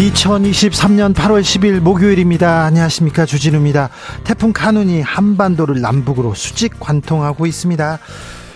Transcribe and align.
2023년 0.00 1.14
8월 1.14 1.42
10일 1.42 1.80
목요일입니다. 1.80 2.64
안녕하십니까. 2.64 3.26
주진우입니다. 3.26 3.90
태풍 4.24 4.54
카눈이 4.54 5.02
한반도를 5.02 5.82
남북으로 5.82 6.32
수직 6.34 6.80
관통하고 6.80 7.44
있습니다. 7.44 7.98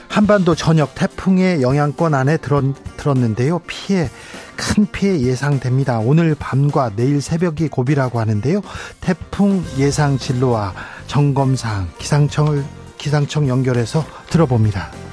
한반도 0.09 0.55
전역 0.55 0.95
태풍의 0.95 1.61
영향권 1.61 2.15
안에 2.15 2.39
들었, 2.39 2.65
들었는데요. 2.97 3.59
피해, 3.67 4.09
큰 4.57 4.87
피해 4.91 5.20
예상됩니다. 5.20 5.98
오늘 5.98 6.34
밤과 6.34 6.93
내일 6.97 7.20
새벽이 7.20 7.69
고비라고 7.69 8.20
하는데요. 8.20 8.62
태풍 9.01 9.62
예상 9.77 10.17
진로와 10.17 10.73
점검사항 11.09 11.91
기상청을 11.98 12.65
기상청 12.97 13.48
연결해서 13.48 14.03
들어봅니다. 14.31 15.03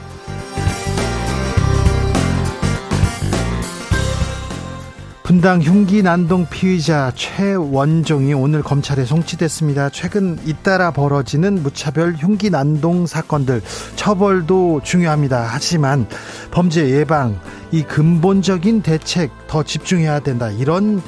분당 5.32 5.62
흉기 5.62 6.04
난동 6.04 6.48
피의자 6.50 7.14
최원종이 7.16 8.34
오늘 8.34 8.62
검찰에 8.62 9.06
송치됐습니다. 9.06 9.90
최근 9.90 10.38
잇따라 10.44 10.92
벌어지는 10.92 11.64
무차별 11.64 12.16
흉기 12.16 12.50
난동 12.50 13.08
사건들 13.08 13.62
처벌도 13.96 14.82
중요합니다. 14.84 15.48
하지만 15.50 16.06
범죄 16.52 16.90
예방 16.90 17.40
이 17.72 17.82
근본적인 17.82 18.82
대책 18.82 19.32
더 19.48 19.64
집중해야 19.64 20.20
된다. 20.20 20.50
이런 20.50 21.02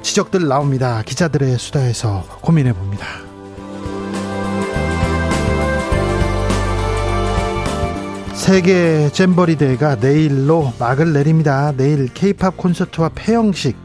지적들 0.00 0.48
나옵니다. 0.48 1.02
기자들의 1.04 1.58
수다에서 1.58 2.24
고민해 2.40 2.72
봅니다. 2.72 3.25
세계 8.46 9.10
잼버리 9.12 9.56
대회가 9.56 9.96
내일로 9.96 10.72
막을 10.78 11.12
내립니다. 11.12 11.72
내일 11.76 12.06
케이팝 12.06 12.56
콘서트와 12.56 13.10
폐영식 13.12 13.76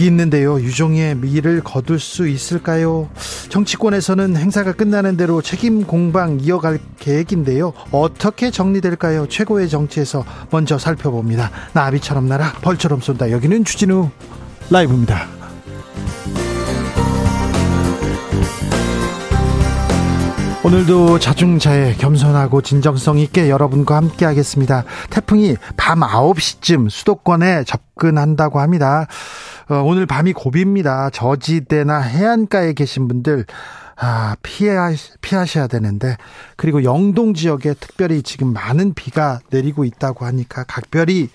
있는데요. 0.00 0.60
유종의 0.60 1.14
미를 1.14 1.62
거둘 1.62 1.98
수 1.98 2.28
있을까요? 2.28 3.08
정치권에서는 3.48 4.36
행사가 4.36 4.72
끝나는 4.74 5.16
대로 5.16 5.40
책임 5.40 5.86
공방 5.86 6.40
이어갈 6.42 6.78
계획인데요. 6.98 7.72
어떻게 7.90 8.50
정리될까요? 8.50 9.28
최고의 9.28 9.70
정치에서 9.70 10.26
먼저 10.50 10.76
살펴봅니다. 10.76 11.50
나비처럼 11.72 12.28
날아 12.28 12.52
벌처럼 12.60 13.00
쏜다. 13.00 13.30
여기는 13.30 13.64
주진우 13.64 14.10
라이브입니다. 14.68 15.43
오늘도 20.64 21.18
자중자애 21.18 21.96
겸손하고 21.96 22.62
진정성 22.62 23.18
있게 23.18 23.50
여러분과 23.50 23.96
함께 23.96 24.24
하겠습니다. 24.24 24.84
태풍이 25.10 25.56
밤 25.76 26.00
9시쯤 26.00 26.88
수도권에 26.88 27.64
접근한다고 27.64 28.60
합니다. 28.60 29.06
어, 29.68 29.82
오늘 29.84 30.06
밤이 30.06 30.32
고비입니다. 30.32 31.10
저지대나 31.10 32.00
해안가에 32.00 32.72
계신 32.72 33.08
분들 33.08 33.44
아, 33.96 34.36
피해, 34.42 34.74
피하셔야 35.20 35.66
되는데, 35.66 36.16
그리고 36.56 36.82
영동 36.82 37.34
지역에 37.34 37.74
특별히 37.74 38.22
지금 38.22 38.52
많은 38.52 38.94
비가 38.94 39.40
내리고 39.50 39.84
있다고 39.84 40.24
하니까 40.24 40.64
각별히 40.64 41.28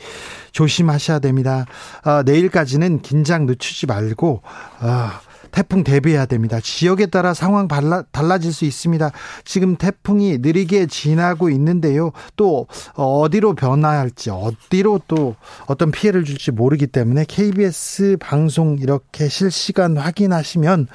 조심하셔야 0.51 1.19
됩니다. 1.19 1.65
아, 2.03 2.23
내일까지는 2.25 3.01
긴장 3.01 3.45
늦추지 3.45 3.85
말고, 3.85 4.41
아, 4.81 5.21
태풍 5.51 5.83
대비해야 5.83 6.25
됩니다. 6.25 6.59
지역에 6.61 7.05
따라 7.07 7.33
상황 7.33 7.67
달라, 7.67 8.03
달라질 8.11 8.53
수 8.53 8.65
있습니다. 8.65 9.11
지금 9.45 9.75
태풍이 9.75 10.37
느리게 10.39 10.87
지나고 10.87 11.49
있는데요. 11.49 12.11
또 12.35 12.67
어디로 12.95 13.55
변화할지 13.55 14.29
어디로 14.29 15.01
또 15.07 15.35
어떤 15.67 15.91
피해를 15.91 16.23
줄지 16.23 16.51
모르기 16.51 16.87
때문에 16.87 17.25
KBS 17.27 18.17
방송 18.19 18.77
이렇게 18.79 19.27
실시간 19.27 19.97
확인하시면 19.97 20.87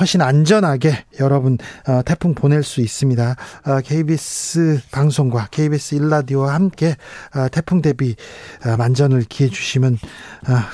훨씬 0.00 0.22
안전하게 0.22 1.04
여러분 1.20 1.58
어, 1.88 2.02
태풍 2.04 2.34
보낼 2.34 2.62
수 2.62 2.80
있습니다. 2.80 3.36
KBS 3.84 4.78
어, 4.78 4.88
방송과 4.90 5.48
KBS 5.50 5.96
일라디오와 5.96 6.54
함께 6.54 6.96
어, 7.34 7.48
태풍 7.48 7.82
대비 7.82 8.16
만전을 8.78 9.24
기해 9.28 9.48
주시면 9.48 9.98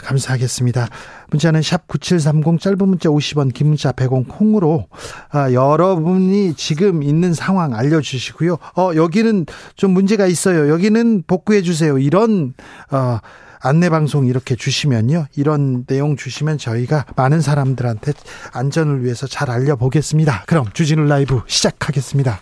감사하겠습니다. 0.05 0.89
문자는 1.31 1.63
샵 1.63 1.87
9730 1.89 2.61
짧은 2.61 2.79
문자 2.89 3.09
50원 3.09 3.53
긴 3.53 3.69
문자 3.69 3.93
100원 3.93 4.27
콩으로 4.29 4.87
아, 5.31 5.53
여러분이 5.53 6.55
지금 6.55 7.03
있는 7.03 7.35
상황 7.35 7.75
알려주시고요. 7.75 8.59
어 8.77 8.91
여기는 8.95 9.47
좀 9.77 9.93
문제가 9.93 10.27
있어요. 10.27 10.69
여기는 10.69 11.25
복구해 11.27 11.63
주세요. 11.63 11.99
이런 11.99 12.55
어 12.91 13.19
안내 13.61 13.91
방송 13.91 14.27
이렇게 14.27 14.55
주시면요. 14.55 15.27
이런 15.37 15.85
내용 15.87 16.17
주시면 16.17 16.59
저희가 16.59 17.07
많은 17.17 17.41
사람들한테 17.41 18.13
안전을 18.53 19.05
위해서 19.05 19.27
잘 19.27 19.51
알려보겠습니다. 19.51 20.45
그럼 20.47 20.67
주진우 20.73 21.05
라이브 21.05 21.41
시작하겠습니다. 21.47 22.41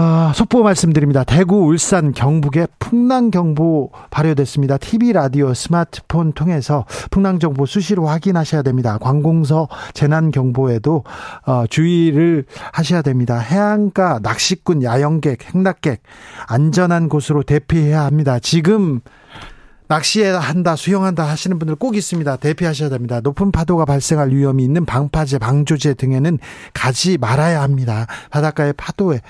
아, 0.00 0.30
속보 0.32 0.62
말씀드립니다. 0.62 1.24
대구, 1.24 1.56
울산, 1.66 2.12
경북에 2.12 2.68
풍랑경보 2.78 3.90
발효됐습니다. 4.10 4.78
TV, 4.78 5.12
라디오, 5.12 5.52
스마트폰 5.52 6.32
통해서 6.34 6.84
풍랑정보 7.10 7.66
수시로 7.66 8.06
확인하셔야 8.06 8.62
됩니다. 8.62 8.98
관공서 8.98 9.66
재난경보에도 9.94 11.02
어, 11.46 11.64
주의를 11.68 12.44
하셔야 12.72 13.02
됩니다. 13.02 13.40
해안가 13.40 14.20
낚시꾼, 14.22 14.84
야영객, 14.84 15.52
행락객 15.52 16.00
안전한 16.46 17.08
곳으로 17.08 17.42
대피해야 17.42 18.04
합니다. 18.04 18.38
지금 18.38 19.00
낚시한다, 19.88 20.76
수영한다 20.76 21.24
하시는 21.24 21.58
분들 21.58 21.76
꼭 21.76 21.96
있습니다. 21.96 22.36
대피하셔야 22.36 22.90
됩니다. 22.90 23.20
높은 23.20 23.50
파도가 23.50 23.84
발생할 23.86 24.30
위험이 24.30 24.64
있는 24.64 24.84
방파제, 24.84 25.38
방조제 25.38 25.94
등에는 25.94 26.38
가지 26.74 27.18
말아야 27.18 27.62
합니다. 27.62 28.06
바닷가의 28.30 28.74
파도에 28.74 29.20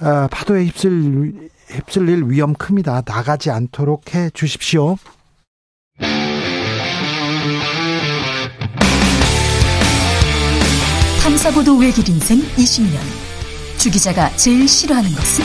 어, 0.00 0.28
파도에 0.30 0.64
휩쓸 0.66 1.50
휩쓸릴 1.68 2.24
위험 2.28 2.54
큽니다. 2.54 3.02
나가지 3.04 3.50
않도록 3.50 4.14
해 4.14 4.30
주십시오. 4.30 4.96
탐사보도 11.22 11.76
외길 11.76 12.08
인생 12.08 12.38
20년. 12.56 12.98
주 13.76 13.90
기자가 13.90 14.34
제일 14.36 14.66
싫어하는 14.66 15.10
것은? 15.12 15.44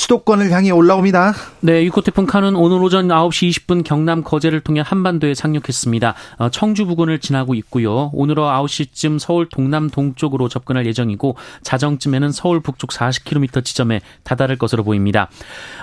수도권을 0.00 0.50
향해 0.50 0.70
올라옵니다. 0.70 1.34
네, 1.60 1.84
6호 1.84 2.02
태풍 2.02 2.24
카눈 2.24 2.56
오늘 2.56 2.82
오전 2.82 3.08
9시 3.08 3.50
20분 3.50 3.84
경남 3.84 4.24
거제를 4.24 4.60
통해 4.60 4.82
한반도에 4.82 5.34
상륙했습니다. 5.34 6.14
어, 6.38 6.48
청주 6.48 6.86
부근을 6.86 7.18
지나고 7.18 7.54
있고요. 7.56 8.10
오늘 8.14 8.38
오후 8.38 8.48
9시쯤 8.48 9.18
서울 9.18 9.46
동남 9.46 9.90
동쪽으로 9.90 10.48
접근할 10.48 10.86
예정이고 10.86 11.36
자정쯤에는 11.62 12.32
서울 12.32 12.60
북쪽 12.60 12.90
40km 12.90 13.62
지점에 13.62 14.00
다다를 14.24 14.56
것으로 14.56 14.84
보입니다. 14.84 15.28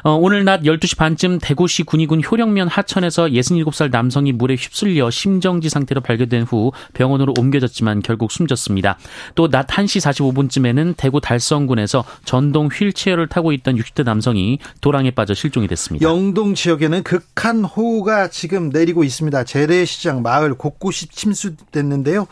어, 0.03 0.13
오늘 0.13 0.45
낮 0.45 0.61
12시 0.63 0.97
반쯤 0.97 1.37
대구시 1.37 1.83
군위군 1.83 2.23
효령면 2.23 2.69
하천에서 2.69 3.27
67살 3.27 3.91
남성이 3.91 4.31
물에 4.31 4.55
휩쓸려 4.55 5.11
심정지 5.11 5.69
상태로 5.69 6.01
발견된 6.01 6.41
후 6.43 6.71
병원으로 6.95 7.35
옮겨졌지만 7.37 8.01
결국 8.01 8.31
숨졌습니다. 8.31 8.97
또 9.35 9.47
낮 9.47 9.67
1시 9.67 10.01
45분쯤에는 10.01 10.95
대구 10.97 11.21
달성군에서 11.21 12.03
전동 12.25 12.67
휠체어를 12.67 13.27
타고 13.27 13.51
있던 13.51 13.75
60대 13.75 14.06
남성이 14.07 14.57
도랑에 14.81 15.11
빠져 15.11 15.33
실종이 15.35 15.67
됐습니다. 15.67 16.03
영동 16.07 16.55
지역에는 16.55 17.03
극한 17.03 17.63
호우가 17.63 18.29
지금 18.29 18.69
내리고 18.69 19.03
있습니다. 19.03 19.43
재래시장 19.43 20.23
마을 20.23 20.55
곳곳이 20.55 21.07
침수됐는데요. 21.07 22.27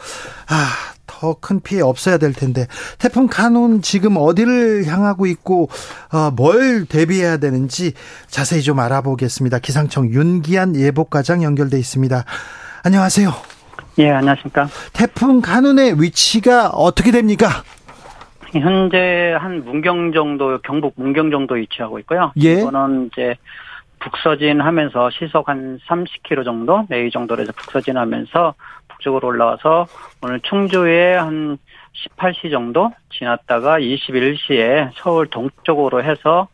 아, 0.48 0.68
더 1.06 1.36
큰 1.40 1.60
피해 1.60 1.82
없어야 1.82 2.18
될 2.18 2.34
텐데 2.34 2.68
태풍 2.98 3.28
카눈 3.28 3.82
지금 3.82 4.18
어디를 4.18 4.86
향하고 4.88 5.26
있고 5.28 5.70
어, 6.12 6.32
뭘 6.32 6.86
대비해야 6.86 7.38
되는지 7.38 7.94
자세히 8.28 8.62
좀 8.62 8.80
알아보겠습니다. 8.80 9.60
기상청 9.60 10.12
윤기한 10.12 10.76
예보과장 10.76 11.44
연결돼 11.44 11.78
있습니다. 11.78 12.26
안녕하세요. 12.84 13.34
예, 14.00 14.12
안녕하십니까. 14.12 14.70
태풍 14.94 15.42
카눈의 15.42 16.02
위치가 16.02 16.70
어떻게 16.70 17.12
됩니까? 17.12 17.64
현재 18.62 19.36
한 19.40 19.64
문경 19.64 20.14
정도, 20.14 20.58
경북 20.60 20.94
문경 20.98 21.32
정도 21.32 21.56
위치하고 21.56 22.00
있고요. 22.00 22.32
예. 22.42 22.54
이거는 22.54 23.10
이제 23.12 23.36
북서진하면서 24.00 25.10
시속 25.12 25.50
한 25.50 25.80
30km 25.88 26.44
정도, 26.44 26.86
내일 26.90 27.10
정도로 27.12 27.42
해서 27.42 27.52
북서진하면서 27.56 28.54
북쪽으로 28.90 29.28
올라와서 29.30 29.88
오늘 30.22 30.40
충주에 30.42 31.16
한 31.16 31.58
18시 32.18 32.52
정도 32.52 32.92
지났다가 33.18 33.80
21시에 33.80 34.92
서울 34.96 35.28
동쪽으로 35.28 36.04
해서 36.04 36.48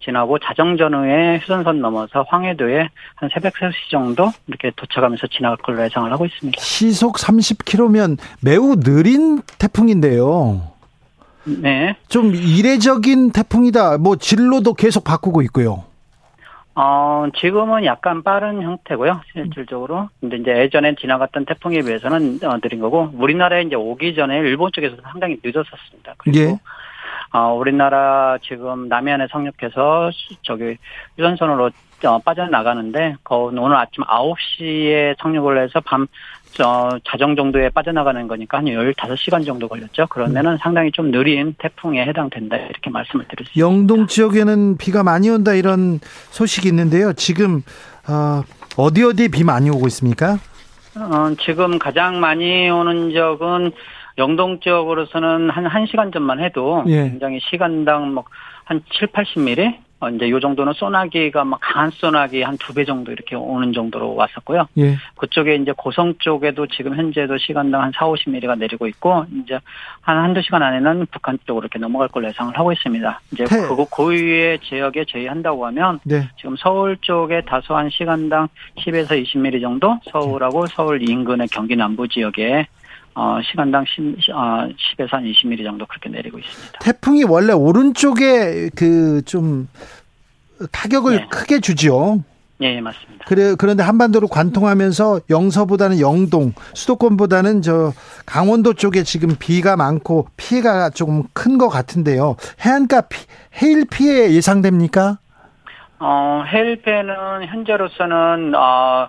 지나고 0.00 0.38
자정전 0.38 0.94
후에 0.94 1.38
휴전선 1.38 1.80
넘어서 1.80 2.24
황해도에 2.28 2.88
한 3.16 3.28
새벽 3.32 3.54
3시 3.54 3.90
정도 3.90 4.30
이렇게 4.46 4.70
도착하면서 4.76 5.26
지나갈 5.28 5.56
걸로 5.58 5.82
예상을 5.82 6.10
하고 6.12 6.26
있습니다. 6.26 6.60
시속 6.60 7.16
30km면 7.16 8.18
매우 8.40 8.76
느린 8.76 9.42
태풍인데요. 9.58 10.75
네. 11.46 11.96
좀 12.08 12.34
이례적인 12.34 13.32
태풍이다. 13.32 13.98
뭐 13.98 14.16
진로도 14.16 14.74
계속 14.74 15.04
바꾸고 15.04 15.42
있고요. 15.42 15.84
어, 16.78 17.26
지금은 17.38 17.86
약간 17.86 18.22
빠른 18.22 18.60
형태고요, 18.60 19.22
실질적으로. 19.32 20.10
근데 20.20 20.36
이제 20.36 20.50
예전에 20.50 20.94
지나갔던 20.96 21.46
태풍에 21.46 21.80
비해서는 21.80 22.38
어, 22.44 22.58
느린 22.60 22.80
거고, 22.80 23.10
우리나라에 23.14 23.62
이제 23.62 23.76
오기 23.76 24.14
전에 24.14 24.36
일본 24.40 24.70
쪽에서 24.72 24.96
상당히 25.02 25.38
늦었었습니다. 25.42 26.14
그리고, 26.18 26.38
예. 26.38 26.58
어, 27.32 27.54
우리나라 27.54 28.36
지금 28.42 28.88
남해안에 28.88 29.28
상륙해서 29.32 30.10
저기 30.42 30.76
유선선으로 31.18 31.70
어, 32.04 32.18
빠져나가는데, 32.18 33.16
그 33.22 33.34
오늘 33.34 33.74
아침 33.74 34.04
9시에 34.04 35.16
상륙을 35.18 35.62
해서 35.62 35.80
밤, 35.80 36.06
저, 36.52 36.98
자정 37.04 37.36
정도에 37.36 37.68
빠져나가는 37.70 38.26
거니까 38.28 38.58
한 38.58 38.64
15시간 38.64 39.44
정도 39.44 39.68
걸렸죠. 39.68 40.06
그러면은 40.08 40.56
상당히 40.58 40.90
좀 40.90 41.10
느린 41.10 41.54
태풍에 41.58 42.04
해당된다. 42.06 42.56
이렇게 42.56 42.90
말씀을 42.90 43.26
드릴 43.28 43.46
수 43.46 43.52
있습니다. 43.52 43.66
영동 43.66 44.06
지역에는 44.06 44.78
비가 44.78 45.02
많이 45.02 45.28
온다 45.28 45.52
이런 45.52 46.00
소식이 46.30 46.68
있는데요. 46.68 47.12
지금 47.12 47.62
어, 48.08 48.42
어디 48.76 49.02
어디 49.02 49.28
비 49.28 49.44
많이 49.44 49.68
오고 49.70 49.86
있습니까? 49.88 50.38
어, 50.96 51.34
지금 51.40 51.78
가장 51.78 52.20
많이 52.20 52.70
오는 52.70 53.10
지역은 53.10 53.72
영동 54.18 54.60
지역으로서는 54.60 55.50
한 55.50 55.64
1시간 55.64 56.12
전만 56.12 56.40
해도 56.42 56.84
예. 56.86 57.10
굉장히 57.10 57.38
시간당 57.50 58.14
뭐한 58.14 58.82
7, 58.92 59.08
80mm? 59.08 59.85
어, 59.98 60.10
이제 60.10 60.28
요 60.28 60.38
정도는 60.40 60.74
소나기가 60.74 61.44
막 61.44 61.58
강한 61.62 61.90
소나기 61.90 62.42
한 62.42 62.58
두 62.58 62.74
배 62.74 62.84
정도 62.84 63.12
이렇게 63.12 63.34
오는 63.34 63.72
정도로 63.72 64.14
왔었고요. 64.14 64.68
예. 64.78 64.96
그쪽에 65.16 65.54
이제 65.56 65.72
고성 65.74 66.14
쪽에도 66.18 66.66
지금 66.66 66.94
현재도 66.94 67.38
시간당 67.38 67.80
한 67.80 67.92
4, 67.94 68.04
50mm가 68.06 68.58
내리고 68.58 68.86
있고 68.88 69.24
이제 69.42 69.58
한 70.02 70.18
한두 70.18 70.42
시간 70.42 70.62
안에는 70.62 71.06
북한 71.10 71.38
쪽으로 71.46 71.64
이렇게 71.64 71.78
넘어갈 71.78 72.08
걸로 72.08 72.28
예상을 72.28 72.58
하고 72.58 72.72
있습니다. 72.72 73.20
이제 73.32 73.44
태- 73.44 73.56
그, 73.68 73.84
그 73.90 74.10
위에 74.10 74.58
지역에 74.58 75.04
제의한다고 75.08 75.64
하면 75.66 75.98
네. 76.04 76.28
지금 76.36 76.56
서울 76.58 76.98
쪽에 77.00 77.40
다소한 77.42 77.88
시간당 77.88 78.48
10에서 78.76 79.22
20mm 79.24 79.60
정도, 79.62 79.98
서울하고 80.12 80.66
서울 80.66 81.08
인근의 81.08 81.48
경기 81.48 81.74
남부 81.74 82.06
지역에 82.06 82.66
어, 83.18 83.38
시간당 83.50 83.84
10, 83.86 84.30
어, 84.32 84.68
10에서 84.98 85.10
한 85.12 85.24
20mm 85.24 85.64
정도 85.64 85.86
그렇게 85.86 86.10
내리고 86.10 86.38
있습니다. 86.38 86.78
태풍이 86.80 87.24
원래 87.24 87.52
오른쪽에 87.54 88.68
그 88.76 89.22
좀 89.24 89.68
타격을 90.72 91.16
네. 91.16 91.26
크게 91.30 91.60
주지요. 91.60 92.22
예, 92.62 92.76
예, 92.76 92.80
맞습니다. 92.80 93.24
그래 93.26 93.54
그런데 93.58 93.82
한반도로 93.82 94.28
관통하면서 94.28 95.20
영서보다는 95.28 96.00
영동, 96.00 96.52
수도권보다는 96.74 97.60
저 97.62 97.92
강원도 98.24 98.72
쪽에 98.74 99.02
지금 99.02 99.34
비가 99.38 99.76
많고 99.76 100.28
피해가 100.38 100.90
조금 100.90 101.24
큰 101.34 101.58
것 101.58 101.68
같은데요. 101.68 102.36
해안가 102.64 103.02
피, 103.02 103.24
해일 103.62 103.86
피해 103.90 104.32
예상됩니까? 104.32 105.18
어, 105.98 106.44
해일패는 106.46 107.46
현재로서는, 107.46 108.54
어, 108.54 109.08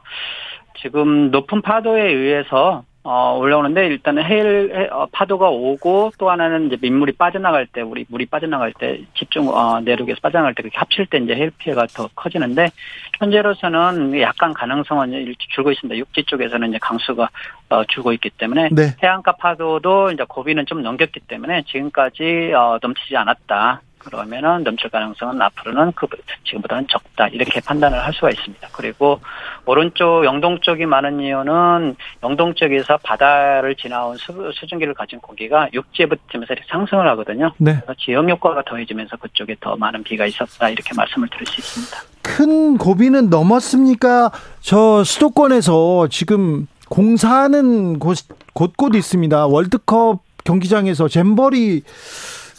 지금 0.81 1.31
높은 1.31 1.61
파도에 1.61 2.01
의해서, 2.03 2.83
어, 3.09 3.37
올라오는데, 3.37 3.87
일단은 3.87 4.25
해일, 4.25 4.69
해- 4.75 4.89
어, 4.91 5.07
파도가 5.09 5.47
오고, 5.49 6.11
또 6.17 6.29
하나는 6.29 6.67
이제 6.67 6.77
민물이 6.81 7.13
빠져나갈 7.13 7.65
때, 7.65 7.79
우리 7.79 8.05
물이 8.09 8.25
빠져나갈 8.25 8.73
때, 8.73 8.99
집중, 9.13 9.47
어, 9.47 9.79
내륙에서 9.79 10.19
빠져나갈 10.21 10.53
때, 10.53 10.61
그렇게 10.63 10.77
합칠 10.77 11.05
때 11.05 11.17
이제 11.17 11.33
해일 11.33 11.51
피해가 11.57 11.87
더 11.95 12.09
커지는데, 12.15 12.69
현재로서는 13.17 14.19
약간 14.19 14.53
가능성은 14.53 15.13
일찍 15.13 15.49
줄고 15.51 15.71
있습니다. 15.71 15.97
육지 15.97 16.25
쪽에서는 16.25 16.67
이제 16.67 16.79
강수가, 16.81 17.29
어, 17.69 17.83
줄고 17.85 18.11
있기 18.11 18.29
때문에, 18.31 18.67
네. 18.73 18.93
해안가 19.01 19.33
파도도 19.33 20.11
이제 20.11 20.25
고비는 20.27 20.65
좀 20.65 20.83
넘겼기 20.83 21.21
때문에 21.21 21.63
지금까지 21.63 22.51
어, 22.53 22.77
넘치지 22.81 23.15
않았다. 23.15 23.81
그러면은 23.97 24.63
넘칠 24.63 24.89
가능성은 24.89 25.41
앞으로는 25.41 25.91
그 25.93 26.07
지금보다는 26.45 26.87
적다 26.89 27.27
이렇게 27.27 27.59
판단을 27.59 28.03
할 28.03 28.13
수가 28.13 28.29
있습니다. 28.29 28.67
그리고 28.71 29.19
오른쪽 29.65 30.23
영동 30.25 30.59
쪽이 30.59 30.85
많은 30.85 31.19
이유는 31.19 31.95
영동 32.23 32.53
쪽에서 32.53 32.97
바다를 33.03 33.75
지나온 33.75 34.17
수, 34.17 34.51
수증기를 34.53 34.93
가진 34.93 35.19
공기가 35.19 35.67
육지에 35.73 36.05
붙으면서 36.05 36.53
이렇게 36.53 36.67
상승을 36.69 37.07
하거든요. 37.09 37.51
네. 37.57 37.75
그래서 37.75 37.93
지역 37.99 38.29
효과가 38.29 38.63
더해지면서 38.63 39.17
그쪽에 39.17 39.55
더 39.59 39.75
많은 39.75 40.03
비가 40.03 40.25
있었다 40.25 40.69
이렇게 40.69 40.93
말씀을 40.95 41.27
드릴 41.29 41.45
수 41.47 41.59
있습니다. 41.59 41.97
큰 42.21 42.77
고비는 42.77 43.29
넘었습니까? 43.29 44.31
저 44.61 45.03
수도권에서 45.03 46.07
지금 46.09 46.67
공사하는 46.89 47.99
곳 47.99 48.17
곳곳 48.53 48.95
있습니다. 48.95 49.47
월드컵 49.47 50.19
경기장에서 50.43 51.07
잼버리 51.07 51.83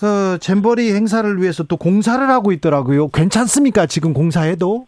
어, 0.05 0.39
잼버리 0.39 0.93
행사를 0.95 1.41
위해서 1.41 1.65
또 1.65 1.77
공사를 1.77 2.27
하고 2.29 2.53
있더라고요. 2.53 3.09
괜찮습니까? 3.09 3.87
지금 3.87 4.13
공사해도? 4.13 4.87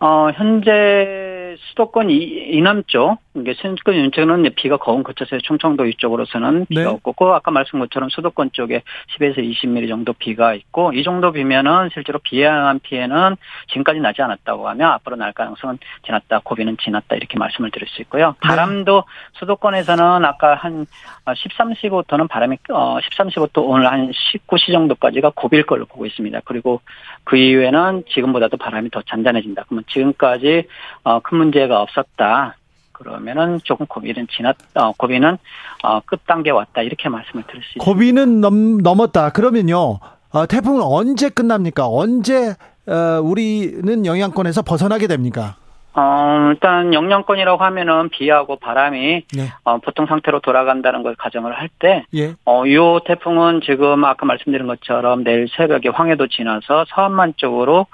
어, 0.00 0.28
현재 0.34 1.45
수도권 1.58 2.10
이, 2.10 2.16
이남 2.52 2.82
쪽, 2.86 3.18
이게 3.34 3.54
수도권 3.54 3.94
이제 3.94 4.50
비가 4.50 4.76
거운 4.76 5.02
그쳐서 5.02 5.38
충청도 5.38 5.86
이쪽으로서는 5.86 6.66
비가 6.66 6.82
네. 6.82 6.86
없고, 6.86 7.12
그 7.12 7.24
아까 7.26 7.50
말씀 7.50 7.78
것처럼 7.78 8.08
수도권 8.08 8.50
쪽에 8.52 8.82
10에서 9.16 9.38
20mm 9.38 9.88
정도 9.88 10.12
비가 10.12 10.54
있고, 10.54 10.92
이 10.92 11.02
정도 11.02 11.32
비면은 11.32 11.90
실제로 11.92 12.18
비에 12.18 12.44
의한 12.44 12.78
피해는 12.80 13.36
지금까지 13.68 14.00
나지 14.00 14.22
않았다고 14.22 14.68
하면 14.68 14.90
앞으로 14.92 15.16
날 15.16 15.32
가능성은 15.32 15.78
지났다, 16.04 16.40
고비는 16.44 16.76
지났다, 16.82 17.16
이렇게 17.16 17.38
말씀을 17.38 17.70
드릴 17.70 17.88
수 17.88 18.02
있고요. 18.02 18.34
네. 18.42 18.48
바람도 18.48 19.04
수도권에서는 19.34 20.24
아까 20.24 20.54
한 20.54 20.86
13, 21.34 21.74
15도는 21.74 22.28
바람이, 22.28 22.58
어, 22.70 22.98
13, 23.02 23.28
15도 23.28 23.68
오늘 23.68 23.90
한 23.90 24.10
19시 24.10 24.72
정도까지가 24.72 25.32
고비일 25.34 25.64
걸로 25.64 25.86
보고 25.86 26.06
있습니다. 26.06 26.40
그리고 26.44 26.80
그 27.24 27.36
이후에는 27.36 28.04
지금보다도 28.08 28.56
바람이 28.56 28.90
더 28.90 29.02
잔잔해진다. 29.02 29.64
그러면 29.66 29.84
지금까지 29.88 30.68
어, 31.02 31.20
큰 31.20 31.38
문제가 31.46 31.80
없었다. 31.80 32.56
그러면은 32.92 33.60
조금 33.64 33.86
고비는 33.86 34.26
지났, 34.30 34.56
어, 34.74 34.92
고비는 34.92 35.36
어, 35.82 36.00
끝단계 36.00 36.50
왔다 36.50 36.82
이렇게 36.82 37.08
말씀을 37.08 37.44
드릴 37.46 37.62
수 37.62 37.78
있습니다. 37.78 37.84
고비는 37.84 38.40
넘, 38.40 38.78
넘었다. 38.78 39.30
그러면요. 39.30 39.98
어, 40.30 40.46
태풍은 40.46 40.80
언제 40.82 41.28
끝납니까? 41.28 41.88
언제 41.88 42.54
어, 42.88 43.20
우리는 43.22 44.06
영향권에서 44.06 44.62
벗어나게 44.62 45.06
됩니까? 45.08 45.56
어, 45.92 46.50
일단 46.50 46.92
영향권이라고 46.92 47.62
하면은 47.64 48.10
비하고 48.10 48.56
바람이 48.56 49.22
네. 49.34 49.52
어, 49.64 49.78
보통 49.78 50.06
상태로 50.06 50.40
돌아간다는 50.40 51.02
걸 51.02 51.14
가정을 51.16 51.58
할 51.58 51.70
때, 51.78 52.04
예. 52.14 52.34
어, 52.44 52.64
요 52.68 53.00
태풍은 53.06 53.62
지금 53.64 54.04
아까 54.04 54.26
말씀드린 54.26 54.66
것처럼 54.66 55.24
내일 55.24 55.48
새벽에 55.56 55.88
황해도 55.88 56.28
지나서 56.28 56.84
서안만 56.88 57.34
쪽으로 57.38 57.86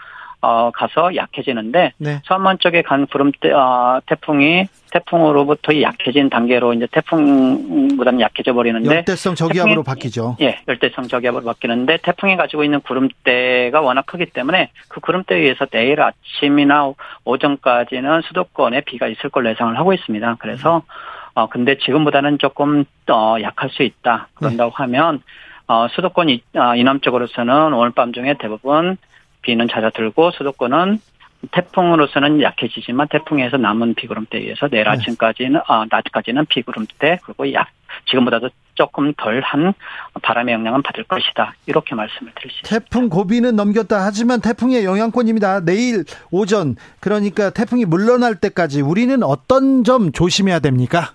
어, 0.45 0.73
가서 0.75 1.15
약해지는데, 1.15 1.93
네. 1.99 2.21
서안만 2.25 2.59
쪽에 2.59 2.83
간 2.83 3.07
구름대, 3.07 3.53
어, 3.53 4.01
태풍이 4.07 4.67
태풍으로부터 4.91 5.81
약해진 5.81 6.29
단계로 6.29 6.75
이제 6.75 6.89
태풍보다는 6.91 8.21
약해져 8.21 8.53
버리는데, 8.53 8.97
열대성 8.97 9.37
저기압으로 9.37 9.83
태풍이- 9.83 9.87
바뀌죠. 9.87 10.37
예, 10.41 10.59
열대성 10.67 11.07
저기압으로 11.07 11.45
바뀌는데 11.45 11.99
태풍이 12.03 12.37
가지고 12.37 12.65
있는 12.65 12.81
구름대가 12.81 13.81
워낙 13.81 14.05
크기 14.05 14.27
때문에 14.27 14.71
그 14.89 15.01
구름대에 15.01 15.39
의해서 15.39 15.65
내일 15.67 16.01
아침이나 16.03 16.93
오전까지는 17.25 18.23
수도권에 18.23 18.83
비가 18.83 19.07
있을 19.07 19.31
걸로 19.31 19.49
예상을 19.51 19.79
하고 19.79 19.93
있습니다. 19.95 20.37
그래서 20.41 20.83
어 21.35 21.47
근데 21.49 21.79
지금보다는 21.79 22.39
조금 22.39 22.85
더 23.07 23.41
약할 23.41 23.71
수 23.71 23.83
있다. 23.83 24.29
그런다고 24.35 24.73
하면 24.75 25.23
어, 25.69 25.87
수도권 25.89 26.29
이, 26.29 26.43
아, 26.55 26.77
이남 26.77 27.01
쪽으로서는 27.01 27.73
오늘 27.73 27.93
밤 27.93 28.13
중에 28.13 28.35
대부분 28.39 28.99
비는 29.43 29.69
잦아들고 29.69 30.31
수도권은 30.33 30.99
태풍으로서는 31.51 32.41
약해지지만 32.41 33.09
태풍에서 33.09 33.57
남은 33.57 33.95
비구름대에 33.95 34.41
의해서 34.41 34.69
내일 34.69 34.85
네. 34.85 34.91
아침까지는 34.91 35.61
아 35.67 35.85
낮까지는 35.91 36.47
비구름대 36.47 37.19
그리고 37.25 37.53
약 37.53 37.69
지금보다도 38.07 38.51
조금 38.75 39.13
덜한 39.15 39.75
바람의 40.23 40.55
영향은 40.55 40.83
받을 40.83 41.05
것이다 41.05 41.55
이렇게 41.67 41.95
말씀을 41.95 42.33
드릴 42.37 42.51
수 42.53 42.61
있습니다. 42.61 42.69
태풍 42.69 43.09
고비는 43.09 43.57
넘겼다 43.57 44.05
하지만 44.05 44.41
태풍의 44.41 44.85
영향권입니다. 44.85 45.65
내일 45.65 46.05
오전 46.31 46.77
그러니까 47.01 47.51
태풍이 47.51 47.85
물러날 47.85 48.37
때까지 48.37 48.81
우리는 48.81 49.23
어떤 49.25 49.83
점 49.83 50.13
조심해야 50.13 50.61
됩니까? 50.61 51.11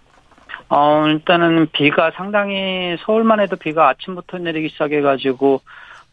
어 0.69 1.05
일단은 1.07 1.67
비가 1.71 2.11
상당히 2.11 2.97
서울만 3.05 3.39
해도 3.39 3.55
비가 3.55 3.87
아침부터 3.87 4.39
내리기 4.39 4.69
시작해가지고 4.69 5.61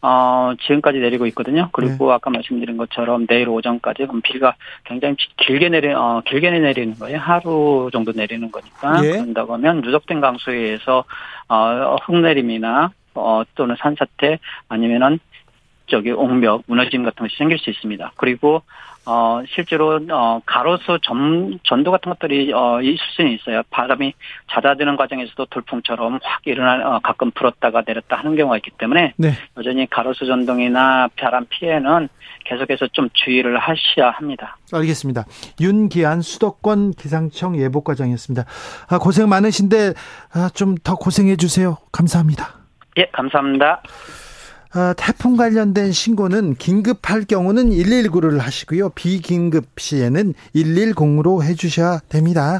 어, 0.01 0.53
지금까지 0.61 0.99
내리고 0.99 1.25
있거든요. 1.27 1.69
그리고 1.71 2.09
네. 2.09 2.13
아까 2.13 2.29
말씀드린 2.29 2.77
것처럼 2.77 3.25
내일 3.27 3.49
오전까지 3.49 4.05
그럼 4.05 4.21
비가 4.21 4.55
굉장히 4.83 5.15
길게 5.37 5.69
내리, 5.69 5.91
어, 5.93 6.21
길게 6.25 6.51
내리는 6.51 6.93
거예요. 6.95 7.17
하루 7.17 7.89
정도 7.91 8.11
내리는 8.11 8.51
거니까. 8.51 9.03
예. 9.03 9.11
그런다고 9.11 9.53
하면 9.53 9.81
누적된 9.81 10.21
강수에 10.21 10.55
의해서, 10.55 11.05
어, 11.47 11.95
흙내림이나, 12.03 12.91
어, 13.15 13.43
또는 13.55 13.75
산사태 13.79 14.39
아니면은 14.69 15.19
저기 15.87 16.11
옹벽, 16.11 16.63
무너짐 16.67 17.03
같은 17.03 17.25
것이 17.25 17.37
생길 17.37 17.57
수 17.57 17.69
있습니다. 17.69 18.11
그리고 18.15 18.61
어 19.05 19.41
실제로 19.53 19.99
어 20.11 20.41
가로수 20.45 20.99
전 21.03 21.59
전도 21.63 21.91
같은 21.91 22.11
것들이 22.11 22.53
어 22.53 22.81
있을 22.81 22.97
수는 23.15 23.31
있어요. 23.31 23.61
바람이 23.69 24.13
잦아드는 24.51 24.95
과정에서도 24.95 25.45
돌풍처럼 25.45 26.19
확 26.23 26.41
일어나 26.45 26.95
어, 26.95 26.99
가끔 27.03 27.31
불었다가 27.31 27.83
내렸다 27.85 28.15
하는 28.17 28.35
경우가 28.35 28.57
있기 28.57 28.71
때문에 28.77 29.13
네. 29.17 29.33
여전히 29.57 29.87
가로수 29.89 30.25
전동이나 30.25 31.09
바람 31.17 31.45
피해는 31.49 32.09
계속해서 32.45 32.87
좀 32.93 33.09
주의를 33.13 33.57
하셔야 33.57 34.11
합니다. 34.11 34.57
알겠습니다. 34.71 35.25
윤기한 35.59 36.21
수도권 36.21 36.91
기상청 36.91 37.57
예보과장이었습니다. 37.57 38.45
아, 38.89 38.97
고생 38.99 39.27
많으신데 39.29 39.93
아, 40.33 40.49
좀 40.53 40.75
더 40.83 40.95
고생해 40.95 41.35
주세요. 41.37 41.77
감사합니다. 41.91 42.53
예, 42.97 43.05
감사합니다. 43.11 43.81
아, 44.77 44.93
태풍 44.97 45.37
관련된 45.37 45.93
신고는 45.93 46.55
긴급할 46.55 47.23
경우는 47.23 47.69
119를 47.69 48.39
하시고요. 48.39 48.89
비긴급 48.89 49.67
시에는 49.77 50.33
110으로 50.53 51.41
해주셔야 51.43 52.01
됩니다. 52.09 52.59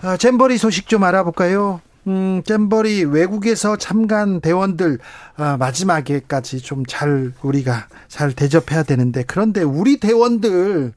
아, 0.00 0.16
잼버리 0.16 0.56
소식 0.56 0.88
좀 0.88 1.04
알아볼까요? 1.04 1.82
음, 2.06 2.42
잼버리 2.44 3.04
외국에서 3.04 3.76
참가한 3.76 4.40
대원들 4.40 4.98
아, 5.36 5.56
마지막에까지 5.56 6.60
좀 6.60 6.82
잘 6.92 7.32
우리가 7.42 7.86
잘 8.08 8.32
대접해야 8.32 8.82
되는데 8.82 9.24
그런데 9.26 9.62
우리 9.62 9.98
대원들 9.98 10.92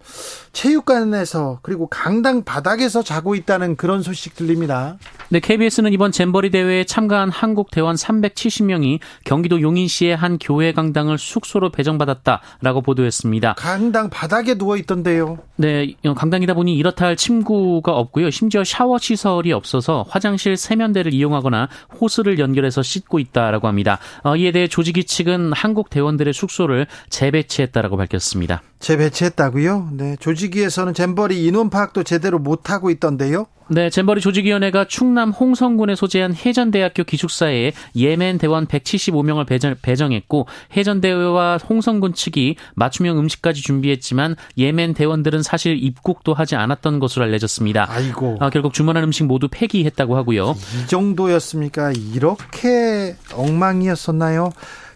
체육관에서 0.52 1.60
그리고 1.62 1.88
강당 1.88 2.44
바닥에서 2.44 3.04
자고 3.04 3.36
있다는 3.36 3.76
그런 3.76 4.02
소식 4.02 4.36
들립니다. 4.36 4.98
네, 5.30 5.40
KBS는 5.40 5.94
이번 5.94 6.12
잼버리 6.12 6.50
대회에 6.50 6.86
참가한 6.86 7.30
한국 7.30 7.72
대원 7.72 7.96
370명이 7.96 9.00
경기도 9.24 9.62
용인시의 9.62 10.16
한 10.16 10.38
교회 10.38 10.72
강당을 10.72 11.18
숙소로 11.18 11.72
배정받았다라고 11.72 12.82
보도했습니다. 12.82 13.54
강당 13.54 14.10
바닥에 14.10 14.56
누워 14.56 14.78
있던데요. 14.78 15.38
네, 15.58 15.94
강당이다 16.16 16.54
보니 16.54 16.76
이렇다 16.76 17.06
할 17.06 17.16
침구가 17.16 17.94
없고요. 17.94 18.32
심지어 18.32 18.64
샤워 18.64 18.98
시설이 18.98 19.52
없어서 19.52 20.06
화장실 20.10 20.58
세면 20.58 20.94
대를 20.96 21.14
이용하거나 21.14 21.70
호스를 22.00 22.40
연결해서 22.40 22.82
씻고 22.82 23.20
있다라고 23.20 23.68
합니다. 23.68 24.00
어, 24.24 24.36
이에 24.36 24.52
대해 24.52 24.68
조직위 24.68 25.04
측은 25.04 25.54
한국 25.54 25.90
대원들의 25.90 26.34
숙소를 26.34 26.88
재배치했다라고 27.10 27.98
밝혔습니다. 27.98 28.64
재배치했다고요? 28.80 29.90
네, 29.94 30.16
조직위에서는 30.20 30.94
잼버리 30.94 31.46
인원 31.46 31.70
파악도 31.70 32.04
제대로 32.04 32.40
못 32.40 32.70
하고 32.70 32.90
있던데요. 32.90 33.48
네, 33.68 33.90
잼버리 33.90 34.22
조직위원회가 34.22 34.86
충남 34.86 35.32
홍성군에 35.32 35.96
소재한 35.96 36.36
해전대학교 36.36 37.04
기숙사에 37.04 37.72
예멘 37.96 38.38
대원 38.38 38.68
175명을 38.68 39.48
배정, 39.82 40.12
했고 40.14 40.46
해전대와 40.78 41.58
홍성군 41.58 42.14
측이 42.14 42.58
맞춤형 42.76 43.18
음식까지 43.18 43.64
준비했지만 43.64 44.36
예멘 44.60 44.94
대원들은 44.94 45.42
사실 45.42 45.82
입국도 45.82 46.36
하지 46.36 46.56
않았던 46.56 47.00
것으로 47.00 47.26
알려졌습니다. 47.26 47.88
아이고. 47.90 48.38
아, 48.40 48.52
결국 48.52 48.74
주문한 48.74 49.04
음식 49.04 49.24
모두 49.24 49.48
폐기했다고 49.50 50.16
하고요. 50.16 50.56
이 50.86 50.88
정도였습니까? 50.88 51.92
이렇게 51.92 53.16
엉망이었었나요? 53.34 54.52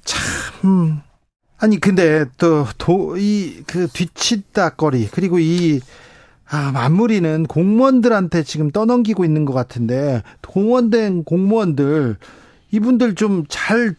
참. 0.05 1.01
아니 1.57 1.79
근데 1.79 2.25
또 2.37 2.65
도 2.77 3.17
이 3.17 3.63
그 3.67 3.87
뒤치다거리 3.87 5.09
그리고 5.11 5.39
이 5.39 5.81
아, 6.51 6.71
마무리는 6.71 7.45
공무원들한테 7.45 8.43
지금 8.43 8.71
떠넘기고 8.71 9.25
있는 9.25 9.45
것 9.45 9.53
같은데 9.53 10.23
동원된 10.41 11.23
공무원들 11.25 12.17
이분들 12.71 13.15
좀 13.15 13.45
잘 13.49 13.95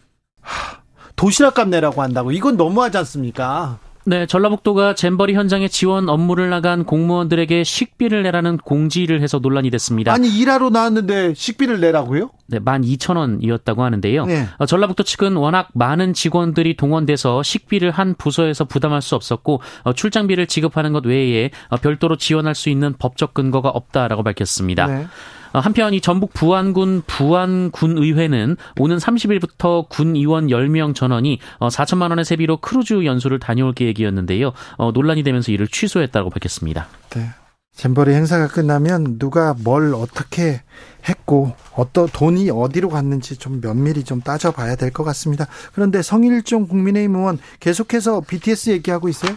도시락 1.15 1.53
값 1.53 1.69
내라고 1.69 2.01
한다고 2.01 2.31
이건 2.31 2.57
너무하지 2.57 2.97
않습니까? 2.99 3.77
네, 4.05 4.25
전라북도가 4.25 4.95
잼버리 4.95 5.35
현장에 5.35 5.67
지원 5.67 6.09
업무를 6.09 6.49
나간 6.49 6.85
공무원들에게 6.85 7.63
식비를 7.63 8.23
내라는 8.23 8.57
공지를 8.57 9.21
해서 9.21 9.39
논란이 9.39 9.69
됐습니다. 9.69 10.11
아니 10.11 10.27
일하러 10.29 10.69
나왔는데 10.69 11.33
식비를 11.35 11.79
내라고요? 11.79 12.31
네, 12.47 12.59
12,000원이었다고 12.59 13.77
하는데요. 13.77 14.25
네. 14.25 14.47
어, 14.57 14.65
전라북도 14.65 15.03
측은 15.03 15.35
워낙 15.35 15.69
많은 15.73 16.13
직원들이 16.13 16.75
동원돼서 16.77 17.43
식비를 17.43 17.91
한 17.91 18.15
부서에서 18.15 18.65
부담할 18.65 19.01
수 19.01 19.15
없었고 19.15 19.61
어, 19.83 19.93
출장비를 19.93 20.47
지급하는 20.47 20.93
것 20.93 21.05
외에 21.05 21.51
어, 21.69 21.77
별도로 21.77 22.17
지원할 22.17 22.55
수 22.55 22.69
있는 22.69 22.93
법적 22.97 23.33
근거가 23.33 23.69
없다라고 23.69 24.23
밝혔습니다. 24.23 24.87
네. 24.87 25.07
어, 25.53 25.59
한편 25.59 25.93
이 25.93 26.01
전북 26.01 26.33
부안군 26.33 27.03
부안군의회는 27.07 28.57
오는 28.79 28.97
30일부터 28.97 29.87
군 29.89 30.15
의원 30.15 30.47
10명 30.47 30.95
전원이 30.95 31.39
4천만 31.59 32.09
원의 32.09 32.25
세비로 32.25 32.57
크루즈 32.57 33.05
연수를 33.05 33.39
다녀올 33.39 33.73
계획이었는데요. 33.73 34.53
어, 34.77 34.91
논란이 34.91 35.23
되면서 35.23 35.51
이를 35.51 35.67
취소했다고 35.67 36.29
밝혔습니다. 36.29 36.87
네. 37.11 37.29
잼버리 37.73 38.13
행사가 38.13 38.47
끝나면 38.47 39.17
누가 39.17 39.55
뭘 39.57 39.93
어떻게 39.95 40.61
했고 41.07 41.55
어떤 41.73 42.07
돈이 42.09 42.49
어디로 42.51 42.89
갔는지 42.89 43.37
좀 43.37 43.61
면밀히 43.61 44.03
좀 44.03 44.19
따져봐야 44.21 44.75
될 44.75 44.91
것 44.91 45.05
같습니다. 45.05 45.47
그런데 45.73 46.01
성일종 46.01 46.67
국민의힘 46.67 47.15
의원 47.15 47.39
계속해서 47.61 48.21
BTS 48.27 48.71
얘기하고 48.71 49.07
있어요. 49.07 49.31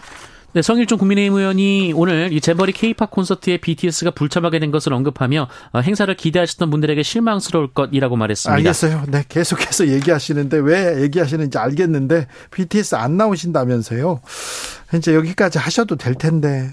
네, 0.55 0.61
성일종 0.61 0.97
국민의힘 0.99 1.37
의원이 1.37 1.91
오늘 1.93 2.31
이 2.31 2.39
잼버리 2.39 2.71
케이팝 2.71 3.11
콘서트에 3.11 3.57
BTS가 3.57 4.11
불참하게 4.11 4.59
된 4.59 4.71
것을 4.71 4.93
언급하며 4.93 5.49
어, 5.73 5.79
행사를 5.81 6.15
기대하셨던 6.15 6.69
분들에게 6.69 7.03
실망스러울 7.03 7.73
것이라고 7.73 8.15
말했습니다. 8.15 8.55
알겠어요. 8.55 9.03
네, 9.09 9.25
계속해서 9.27 9.89
얘기하시는데 9.89 10.57
왜 10.59 11.01
얘기하시는지 11.01 11.57
알겠는데 11.57 12.27
BTS 12.51 12.95
안 12.95 13.17
나오신다면서요. 13.17 14.21
이제 14.95 15.13
여기까지 15.13 15.57
하셔도 15.57 15.97
될 15.97 16.15
텐데. 16.15 16.71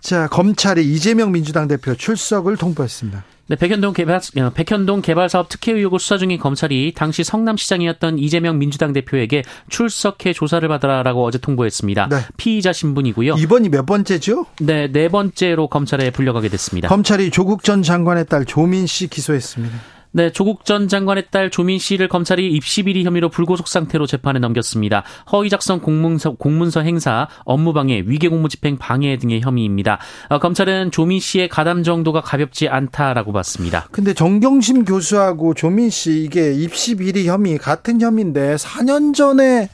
자, 0.00 0.28
검찰이 0.28 0.84
이재명 0.84 1.32
민주당 1.32 1.68
대표 1.68 1.94
출석을 1.94 2.56
통보했습니다. 2.56 3.24
네, 3.50 3.56
백현동 3.56 3.94
개발, 3.94 4.20
어, 4.38 4.50
백현동 4.50 5.00
개발 5.00 5.30
사업 5.30 5.48
특혜 5.48 5.72
의혹을 5.72 5.98
수사 5.98 6.18
중인 6.18 6.38
검찰이 6.38 6.92
당시 6.94 7.24
성남시장이었던 7.24 8.18
이재명 8.18 8.58
민주당 8.58 8.92
대표에게 8.92 9.42
출석해 9.70 10.34
조사를 10.34 10.68
받으라라고 10.68 11.24
어제 11.24 11.38
통보했습니다. 11.38 12.08
네. 12.10 12.16
피의자 12.36 12.74
신분이고요. 12.74 13.36
이번이 13.38 13.70
몇 13.70 13.86
번째죠? 13.86 14.44
네, 14.60 14.92
네 14.92 15.08
번째로 15.08 15.68
검찰에 15.68 16.10
불려가게 16.10 16.50
됐습니다. 16.50 16.88
검찰이 16.88 17.30
조국 17.30 17.64
전 17.64 17.82
장관의 17.82 18.26
딸 18.26 18.44
조민 18.44 18.86
씨 18.86 19.08
기소했습니다. 19.08 19.78
네, 20.10 20.32
조국 20.32 20.64
전 20.64 20.88
장관의 20.88 21.26
딸 21.30 21.50
조민 21.50 21.78
씨를 21.78 22.08
검찰이 22.08 22.50
입시 22.52 22.82
비리 22.82 23.04
혐의로 23.04 23.28
불구속 23.28 23.68
상태로 23.68 24.06
재판에 24.06 24.38
넘겼습니다. 24.38 25.04
허위 25.32 25.50
작성 25.50 25.80
공문서, 25.80 26.32
공문서 26.32 26.80
행사, 26.80 27.28
업무방해, 27.44 28.04
위계공무 28.06 28.48
집행 28.48 28.78
방해 28.78 29.18
등의 29.18 29.42
혐의입니다. 29.42 29.98
어, 30.28 30.38
검찰은 30.38 30.90
조민 30.90 31.20
씨의 31.20 31.48
가담 31.48 31.82
정도가 31.82 32.22
가볍지 32.22 32.68
않다라고 32.68 33.32
봤습니다. 33.32 33.88
근데 33.92 34.14
정경심 34.14 34.84
교수하고 34.84 35.54
조민 35.54 35.90
씨 35.90 36.22
이게 36.22 36.52
입시 36.54 36.94
비리 36.94 37.28
혐의 37.28 37.58
같은 37.58 38.00
혐의인데 38.00 38.56
4년 38.56 39.14
전에 39.14 39.68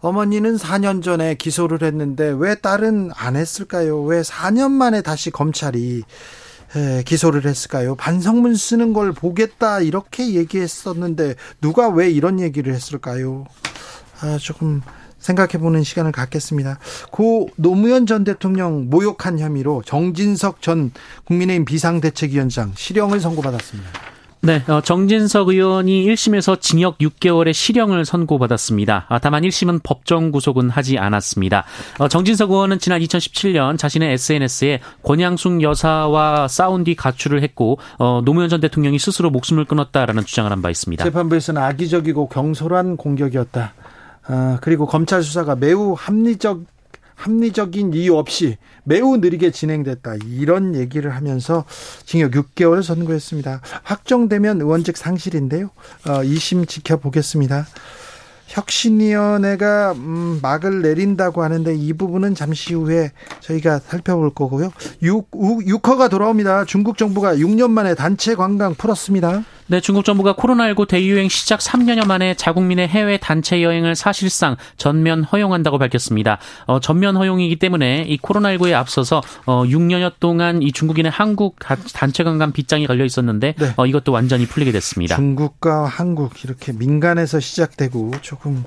어머니는 0.00 0.56
4년 0.56 1.02
전에 1.02 1.34
기소를 1.34 1.82
했는데 1.82 2.34
왜 2.36 2.54
딸은 2.54 3.10
안 3.14 3.36
했을까요? 3.36 4.02
왜 4.02 4.20
4년 4.22 4.70
만에 4.70 5.02
다시 5.02 5.30
검찰이 5.30 5.98
에, 5.98 6.02
기소를 7.04 7.46
했을까요? 7.46 7.94
반성문 7.94 8.54
쓰는 8.54 8.92
걸 8.92 9.12
보겠다 9.12 9.80
이렇게 9.80 10.34
얘기했었는데 10.34 11.34
누가 11.60 11.88
왜 11.88 12.10
이런 12.10 12.40
얘기를 12.40 12.74
했을까요? 12.74 13.44
아, 14.20 14.38
조금 14.38 14.82
생각해 15.18 15.58
보는 15.58 15.82
시간을 15.82 16.12
갖겠습니다. 16.12 16.78
고 17.10 17.48
노무현 17.56 18.06
전 18.06 18.24
대통령 18.24 18.88
모욕한 18.88 19.38
혐의로 19.38 19.82
정진석 19.84 20.62
전 20.62 20.92
국민의힘 21.24 21.64
비상대책위원장 21.64 22.72
실형을 22.76 23.20
선고받았습니다. 23.20 24.15
네, 24.46 24.62
어, 24.68 24.80
정진석 24.80 25.48
의원이 25.48 26.06
1심에서 26.06 26.60
징역 26.60 26.98
6개월의 26.98 27.52
실형을 27.52 28.04
선고받았습니다. 28.04 29.06
아, 29.08 29.18
다만 29.18 29.42
1심은 29.42 29.80
법정 29.82 30.30
구속은 30.30 30.70
하지 30.70 30.98
않았습니다. 30.98 31.64
어, 31.98 32.06
정진석 32.06 32.52
의원은 32.52 32.78
지난 32.78 33.00
2017년 33.00 33.76
자신의 33.76 34.12
SNS에 34.12 34.80
권양숙 35.02 35.62
여사와 35.62 36.46
싸운 36.46 36.84
뒤 36.84 36.94
가출을 36.94 37.42
했고 37.42 37.78
어, 37.98 38.22
노무현 38.24 38.48
전 38.48 38.60
대통령이 38.60 39.00
스스로 39.00 39.30
목숨을 39.30 39.64
끊었다라는 39.64 40.24
주장을 40.24 40.50
한 40.50 40.62
바 40.62 40.70
있습니다. 40.70 41.04
재판부에서는 41.04 41.60
악의적이고 41.60 42.28
경솔한 42.28 42.96
공격이었다. 42.96 43.74
아, 44.28 44.58
그리고 44.62 44.86
검찰 44.86 45.22
수사가 45.22 45.54
매우 45.56 45.94
합리적 45.98 46.62
합리적인 47.16 47.92
이유 47.94 48.16
없이 48.16 48.56
매우 48.84 49.16
느리게 49.16 49.50
진행됐다. 49.50 50.14
이런 50.26 50.76
얘기를 50.76 51.14
하면서 51.14 51.64
징역 52.04 52.32
6개월을 52.32 52.82
선고했습니다. 52.82 53.60
확정되면 53.82 54.60
의원직 54.60 54.96
상실인데요. 54.96 55.70
어, 56.06 56.22
2심 56.22 56.68
지켜보겠습니다. 56.68 57.66
혁신위원회가 58.46 59.92
음, 59.92 60.38
막을 60.40 60.82
내린다고 60.82 61.42
하는데 61.42 61.74
이 61.74 61.92
부분은 61.92 62.34
잠시 62.34 62.74
후에 62.74 63.10
저희가 63.40 63.80
살펴볼 63.80 64.32
거고요. 64.32 64.70
6, 65.02 65.30
6허가 65.32 66.08
돌아옵니다. 66.08 66.64
중국 66.64 66.96
정부가 66.96 67.34
6년 67.36 67.70
만에 67.70 67.94
단체 67.94 68.34
관광 68.34 68.74
풀었습니다. 68.74 69.42
네, 69.68 69.80
중국 69.80 70.04
정부가 70.04 70.34
코로나19 70.34 70.86
대유행 70.86 71.28
시작 71.28 71.58
3년여 71.58 72.06
만에 72.06 72.34
자국민의 72.34 72.86
해외 72.86 73.16
단체 73.16 73.64
여행을 73.64 73.96
사실상 73.96 74.56
전면 74.76 75.24
허용한다고 75.24 75.78
밝혔습니다. 75.78 76.38
어, 76.66 76.78
전면 76.78 77.16
허용이기 77.16 77.56
때문에 77.56 78.04
이 78.06 78.16
코로나19에 78.18 78.74
앞서서 78.74 79.22
어, 79.44 79.64
6년여 79.64 80.12
동안 80.20 80.62
이 80.62 80.70
중국인의 80.70 81.10
한국 81.10 81.56
단체 81.92 82.22
관광 82.22 82.52
빗장이 82.52 82.86
걸려 82.86 83.04
있었는데 83.04 83.54
네. 83.58 83.72
어, 83.76 83.86
이것도 83.86 84.12
완전히 84.12 84.46
풀리게 84.46 84.70
됐습니다. 84.70 85.16
중국과 85.16 85.86
한국 85.86 86.44
이렇게 86.44 86.72
민간에서 86.72 87.40
시작되고 87.40 88.12
조금 88.20 88.62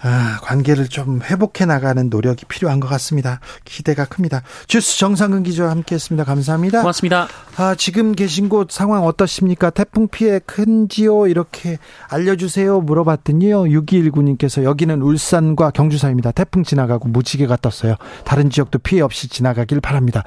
아, 0.00 0.38
관계를 0.42 0.88
좀 0.88 1.20
회복해 1.22 1.64
나가는 1.64 2.08
노력이 2.08 2.44
필요한 2.46 2.80
것 2.80 2.88
같습니다. 2.88 3.40
기대가 3.64 4.04
큽니다. 4.04 4.42
주스 4.66 4.98
정상근 4.98 5.42
기자와 5.42 5.70
함께했습니다. 5.70 6.24
감사합니다. 6.24 6.80
고맙습니다. 6.80 7.28
아, 7.56 7.74
지금 7.74 8.14
계신 8.14 8.48
곳 8.48 8.70
상황 8.70 9.04
어떠십니까? 9.04 9.70
태풍 9.70 10.08
피해 10.08 10.38
큰지요? 10.38 11.26
이렇게 11.26 11.78
알려주세요. 12.08 12.80
물어봤더니요. 12.80 13.64
6219님께서 13.64 14.62
여기는 14.62 15.02
울산과 15.02 15.70
경주 15.70 15.98
사입니다. 15.98 16.30
태풍 16.30 16.62
지나가고 16.62 17.08
무지개가 17.08 17.56
떴어요. 17.56 17.96
다른 18.24 18.50
지역도 18.50 18.78
피해 18.80 19.00
없이 19.00 19.28
지나가길 19.28 19.80
바랍니다. 19.80 20.22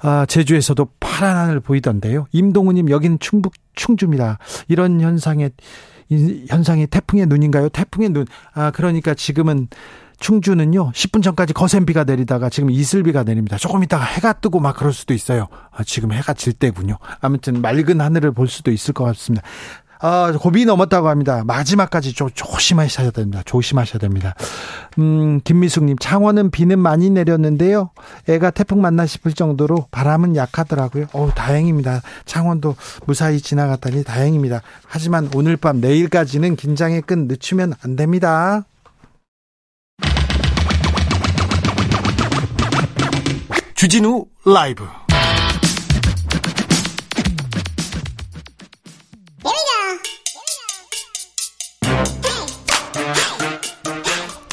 아, 0.00 0.26
제주에서도 0.26 0.88
파란 0.98 1.36
하늘 1.36 1.60
보이던데요. 1.60 2.26
임동우님 2.32 2.90
여기는 2.90 3.18
충북 3.20 3.54
충주입니다. 3.74 4.38
이런 4.68 5.00
현상에 5.00 5.50
현상이 6.48 6.86
태풍의 6.86 7.26
눈인가요? 7.26 7.68
태풍의 7.68 8.10
눈. 8.10 8.26
아, 8.54 8.70
그러니까 8.70 9.14
지금은 9.14 9.68
충주는요, 10.22 10.92
10분 10.92 11.22
전까지 11.22 11.52
거센 11.52 11.84
비가 11.84 12.04
내리다가 12.04 12.48
지금 12.48 12.70
이슬비가 12.70 13.24
내립니다. 13.24 13.58
조금 13.58 13.82
있다가 13.82 14.04
해가 14.04 14.34
뜨고 14.34 14.60
막 14.60 14.76
그럴 14.76 14.92
수도 14.92 15.14
있어요. 15.14 15.48
아, 15.72 15.82
지금 15.82 16.12
해가 16.12 16.32
질 16.34 16.52
때군요. 16.52 16.98
아무튼 17.20 17.60
맑은 17.60 18.00
하늘을 18.00 18.30
볼 18.30 18.46
수도 18.46 18.70
있을 18.70 18.94
것 18.94 19.04
같습니다. 19.04 19.44
아, 20.04 20.32
고비 20.32 20.64
넘었다고 20.64 21.08
합니다. 21.08 21.44
마지막까지 21.46 22.12
좀 22.12 22.28
조심하셔야 22.34 23.12
됩니다. 23.12 23.40
조심하셔야 23.46 24.00
됩니다. 24.00 24.34
음, 24.98 25.40
김미숙님, 25.44 25.96
창원은 25.98 26.50
비는 26.50 26.80
많이 26.80 27.08
내렸는데요. 27.08 27.90
애가 28.28 28.50
태풍 28.50 28.80
만나 28.80 29.06
싶을 29.06 29.32
정도로 29.32 29.86
바람은 29.92 30.34
약하더라고요. 30.34 31.06
어 31.12 31.30
다행입니다. 31.32 32.02
창원도 32.24 32.74
무사히 33.06 33.40
지나갔다니 33.40 34.02
다행입니다. 34.02 34.62
하지만 34.86 35.30
오늘 35.36 35.56
밤 35.56 35.80
내일까지는 35.80 36.56
긴장의 36.56 37.02
끈 37.02 37.28
늦추면 37.28 37.74
안 37.84 37.94
됩니다. 37.94 38.64
주진우 43.76 44.26
라이브 44.44 44.84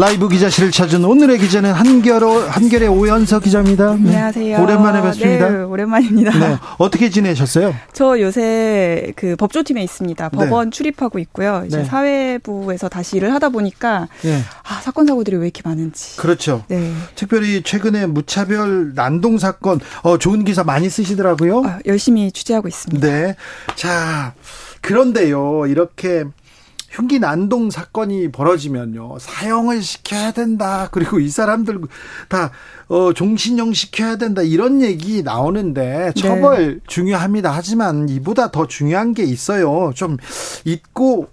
라이브 0.00 0.30
기자실을 0.30 0.70
찾은 0.70 1.04
오늘의 1.04 1.38
기자는 1.38 1.74
한결 1.74 2.24
한결의 2.48 2.88
오연서 2.88 3.38
기자입니다. 3.38 3.96
네. 3.96 4.16
안녕하세요. 4.16 4.62
오랜만에 4.62 5.02
뵙습니다. 5.02 5.50
네, 5.50 5.56
오랜만입니다. 5.62 6.38
네. 6.38 6.56
어떻게 6.78 7.10
지내셨어요? 7.10 7.74
저 7.92 8.18
요새 8.18 9.12
그 9.14 9.36
법조팀에 9.36 9.82
있습니다. 9.82 10.30
네. 10.30 10.38
법원 10.38 10.70
네. 10.70 10.74
출입하고 10.74 11.18
있고요. 11.18 11.64
이제 11.66 11.76
네. 11.76 11.84
사회부에서 11.84 12.88
다시 12.88 13.18
일을 13.18 13.34
하다 13.34 13.50
보니까 13.50 14.08
네. 14.22 14.40
아, 14.66 14.80
사건 14.80 15.06
사고들이 15.06 15.36
왜 15.36 15.44
이렇게 15.44 15.60
많은지. 15.62 16.16
그렇죠. 16.16 16.64
네. 16.68 16.94
특별히 17.14 17.62
최근에 17.62 18.06
무차별 18.06 18.94
난동 18.94 19.36
사건 19.36 19.80
어, 20.02 20.16
좋은 20.16 20.46
기사 20.46 20.64
많이 20.64 20.88
쓰시더라고요. 20.88 21.62
아, 21.66 21.78
열심히 21.84 22.32
취재하고 22.32 22.68
있습니다. 22.68 23.06
네. 23.06 23.36
자, 23.76 24.32
그런데요. 24.80 25.66
이렇게 25.66 26.24
흉기 26.90 27.18
난동 27.18 27.70
사건이 27.70 28.32
벌어지면요 28.32 29.18
사형을 29.18 29.82
시켜야 29.82 30.32
된다 30.32 30.88
그리고 30.90 31.20
이 31.20 31.28
사람들 31.28 31.80
다 32.28 32.50
어, 32.88 33.12
종신형 33.12 33.72
시켜야 33.72 34.16
된다 34.16 34.42
이런 34.42 34.82
얘기 34.82 35.22
나오는데 35.22 36.12
네. 36.14 36.20
처벌 36.20 36.74
네. 36.74 36.80
중요합니다 36.86 37.50
하지만 37.50 38.08
이보다 38.08 38.50
더 38.50 38.66
중요한 38.66 39.14
게 39.14 39.22
있어요 39.22 39.92
좀 39.94 40.16
잊고 40.64 41.28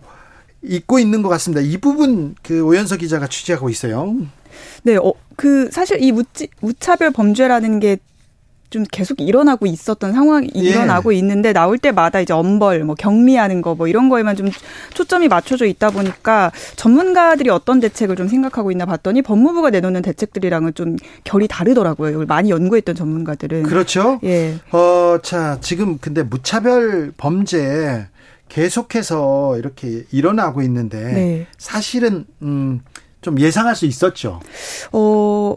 잊고 0.64 1.00
있는 1.00 1.22
것 1.22 1.30
같습니다 1.30 1.62
이 1.62 1.78
부분 1.78 2.36
그 2.44 2.62
오연석 2.62 3.00
기자가 3.00 3.28
취재하고 3.28 3.70
있어요. 3.70 4.16
네, 4.84 4.96
어, 4.96 5.14
그 5.36 5.70
사실 5.72 6.02
이 6.02 6.12
무치, 6.12 6.48
무차별 6.62 7.12
범죄라는 7.12 7.80
게 7.80 7.98
좀 8.70 8.84
계속 8.92 9.22
일어나고 9.22 9.66
있었던 9.66 10.12
상황이 10.12 10.50
예. 10.56 10.60
일어나고 10.60 11.14
있는데 11.14 11.54
나올 11.54 11.78
때마다 11.78 12.20
이제 12.20 12.34
엄벌, 12.34 12.84
뭐 12.84 12.96
격리하는 12.96 13.62
거 13.62 13.76
뭐 13.76 13.88
이런 13.88 14.10
거에만 14.10 14.36
좀 14.36 14.50
초점이 14.94 15.28
맞춰져 15.28 15.66
있다 15.66 15.92
보니까 15.92 16.52
전문가들이 16.76 17.50
어떤 17.50 17.80
대책을 17.80 18.16
좀 18.16 18.28
생각하고 18.28 18.72
있나 18.72 18.86
봤더니 18.86 19.22
법무부가 19.22 19.70
내놓는 19.70 20.02
대책들이랑은 20.02 20.74
좀 20.74 20.96
결이 21.24 21.48
다르더라고요. 21.48 22.10
이걸 22.12 22.26
많이 22.26 22.50
연구했던 22.50 22.96
전문가들은. 22.96 23.64
그렇죠. 23.64 24.20
예. 24.24 24.56
어, 24.72 25.20
자, 25.22 25.60
지금 25.62 25.98
근데 26.00 26.24
무차별 26.24 27.14
범죄 27.18 28.08
계속해서 28.50 29.58
이렇게 29.58 30.04
일어나고 30.12 30.62
있는데 30.64 30.98
네. 31.14 31.48
사실은 31.58 32.26
음, 32.42 32.82
좀 33.22 33.40
예상할 33.40 33.76
수 33.76 33.86
있었죠. 33.86 34.40
어, 34.92 35.56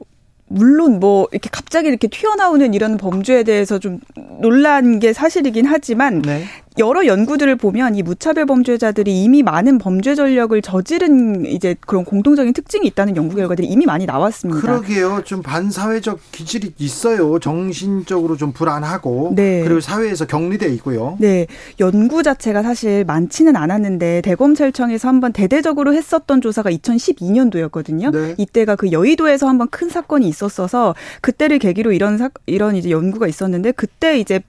물론 0.53 0.99
뭐 0.99 1.29
이렇게 1.31 1.49
갑자기 1.51 1.89
이렇게 1.89 2.09
튀어나오는 2.09 2.75
이런 2.75 2.97
범죄에 2.97 3.45
대해서 3.45 3.79
좀 3.79 4.01
놀란 4.41 4.99
게 4.99 5.13
사실이긴 5.13 5.65
하지만 5.65 6.23
네. 6.23 6.45
여러 6.78 7.04
연구들을 7.04 7.56
보면 7.56 7.96
이 7.96 8.02
무차별 8.02 8.46
범죄자들이 8.46 9.22
이미 9.22 9.42
많은 9.42 9.78
범죄 9.78 10.14
전력을 10.14 10.61
저지른 10.62 11.44
이제 11.44 11.74
그런 11.80 12.04
공통적인 12.04 12.52
특징이 12.52 12.87
있다는 12.87 13.16
연구 13.16 13.37
결과들이 13.37 13.66
이미 13.66 13.87
많이 13.87 14.06
나왔습니다. 14.06 14.61
그러게요. 14.61 15.22
좀 15.24 15.42
반사회적 15.42 16.20
기질이 16.30 16.74
있어요. 16.78 17.40
정신적으로 17.40 18.37
좀 18.37 18.52
불안하고 18.52 19.33
네. 19.35 19.62
그리고 19.64 19.80
사회에서 19.80 20.26
격리돼 20.26 20.68
있고요. 20.74 21.16
네. 21.18 21.46
연구 21.80 22.22
자체가 22.22 22.62
사실 22.62 23.04
많지는 23.04 23.56
않았는데 23.56 24.20
대검찰청에서 24.22 25.09
한번 25.09 25.33
대대적으로 25.33 25.92
했었던 25.92 26.40
조사가 26.40 26.70
2012년도였거든요. 26.70 28.12
네. 28.12 28.35
이때가 28.38 28.76
그 28.76 28.92
여의도에서 28.92 29.48
한번 29.48 29.68
큰 29.70 29.88
사건이 29.88 30.28
있었어서 30.28 30.94
그때를 31.20 31.59
계기로 31.59 31.92
이런 31.92 32.16
사, 32.16 32.30
이런 32.46 32.76
이제 32.76 32.90
연구가 32.90 33.26
있었는데 33.26 33.72
그때 33.72 34.20
이제 34.20 34.40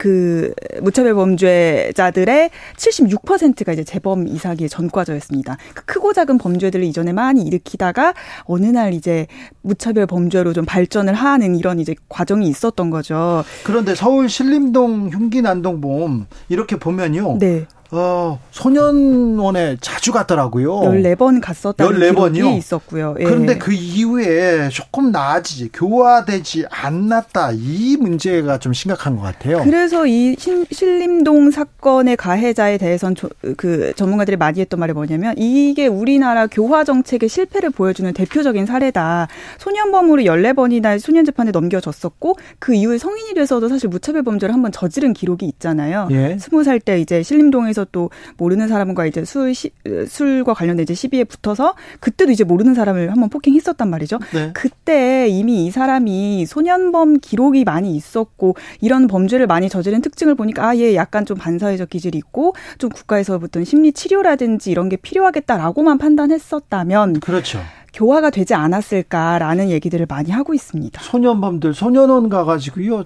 그 0.00 0.54
무차별 0.80 1.14
범죄자들의 1.14 2.50
76%가 2.78 3.72
이제 3.74 3.84
재범 3.84 4.26
이사기의 4.26 4.70
전과자였습니다. 4.70 5.58
그 5.74 5.84
크고 5.84 6.14
작은 6.14 6.38
범죄들을 6.38 6.82
이전에 6.86 7.12
많이 7.12 7.42
일으키다가 7.42 8.14
어느 8.44 8.64
날 8.64 8.94
이제 8.94 9.26
무차별 9.60 10.06
범죄로 10.06 10.54
좀 10.54 10.64
발전을 10.64 11.12
하는 11.12 11.54
이런 11.54 11.80
이제 11.80 11.94
과정이 12.08 12.48
있었던 12.48 12.88
거죠. 12.88 13.44
그런데 13.62 13.94
서울 13.94 14.30
신림동 14.30 15.10
흉기 15.10 15.42
난동범 15.42 16.28
이렇게 16.48 16.76
보면요. 16.78 17.36
네. 17.38 17.66
어, 17.92 18.38
소년원에 18.52 19.76
자주 19.80 20.12
갔더라고요. 20.12 20.80
14번 20.80 21.40
갔었다는 21.40 21.98
14번이요? 21.98 22.34
기록이 22.34 22.56
있었고요. 22.56 23.16
예. 23.18 23.24
그런데 23.24 23.58
그 23.58 23.72
이후에 23.72 24.68
조금 24.68 25.10
나아지지, 25.10 25.70
교화되지 25.72 26.66
않았다. 26.70 27.50
이 27.54 27.96
문제가 27.98 28.58
좀 28.58 28.72
심각한 28.72 29.16
것 29.16 29.22
같아요. 29.22 29.62
그래서 29.64 30.06
이 30.06 30.36
신, 30.38 30.64
신림동 30.70 31.50
사건의 31.50 32.16
가해자에 32.16 32.78
대해서는 32.78 33.16
조, 33.16 33.28
그 33.56 33.92
전문가들이 33.96 34.36
많이 34.36 34.60
했던 34.60 34.78
말이 34.78 34.92
뭐냐면 34.92 35.34
이게 35.36 35.86
우리나라 35.88 36.46
교화 36.46 36.84
정책의 36.84 37.28
실패를 37.28 37.70
보여주는 37.70 38.12
대표적인 38.12 38.66
사례다. 38.66 39.26
소년범으로 39.58 40.22
14번이나 40.22 40.98
소년 41.00 41.24
재판에 41.24 41.50
넘겨졌었고 41.50 42.36
그 42.60 42.74
이후에 42.74 42.98
성인이 42.98 43.34
돼서도 43.34 43.68
사실 43.68 43.88
무차별 43.88 44.22
범죄를 44.22 44.54
한번 44.54 44.70
저지른 44.70 45.12
기록이 45.12 45.46
있잖아요. 45.46 46.08
예. 46.12 46.36
20살 46.36 46.84
때 46.84 47.00
이제 47.00 47.22
신림동에서 47.22 47.79
그래서 47.80 47.86
또 47.92 48.10
모르는 48.36 48.68
사람과 48.68 49.06
이제 49.06 49.24
술 49.24 49.54
시, 49.54 49.70
술과 50.06 50.54
관련된 50.54 50.82
이제 50.82 50.94
시비에 50.94 51.24
붙어서 51.24 51.74
그때도 52.00 52.30
이제 52.32 52.44
모르는 52.44 52.74
사람을 52.74 53.10
한번 53.10 53.28
폭행했었단 53.30 53.88
말이죠. 53.88 54.18
네. 54.32 54.50
그때 54.52 55.28
이미 55.28 55.66
이 55.66 55.70
사람이 55.70 56.46
소년범 56.46 57.20
기록이 57.20 57.64
많이 57.64 57.96
있었고 57.96 58.56
이런 58.80 59.06
범죄를 59.06 59.46
많이 59.46 59.68
저지른 59.68 60.02
특징을 60.02 60.34
보니까 60.34 60.68
아 60.68 60.80
얘 60.80 60.94
약간 60.94 61.26
좀 61.26 61.36
반사회적 61.36 61.90
기질이 61.90 62.16
있고 62.18 62.54
좀 62.78 62.90
국가에서부터 62.90 63.64
심리 63.64 63.92
치료라든지 63.92 64.70
이런 64.70 64.88
게 64.88 64.96
필요하겠다라고만 64.96 65.98
판단했었다면 65.98 67.20
그렇죠. 67.20 67.60
교화가 67.92 68.30
되지 68.30 68.54
않았을까라는 68.54 69.68
얘기들을 69.70 70.06
많이 70.08 70.30
하고 70.30 70.54
있습니다. 70.54 71.02
소년범들 71.02 71.74
소년원 71.74 72.28
가가지고요. 72.28 73.04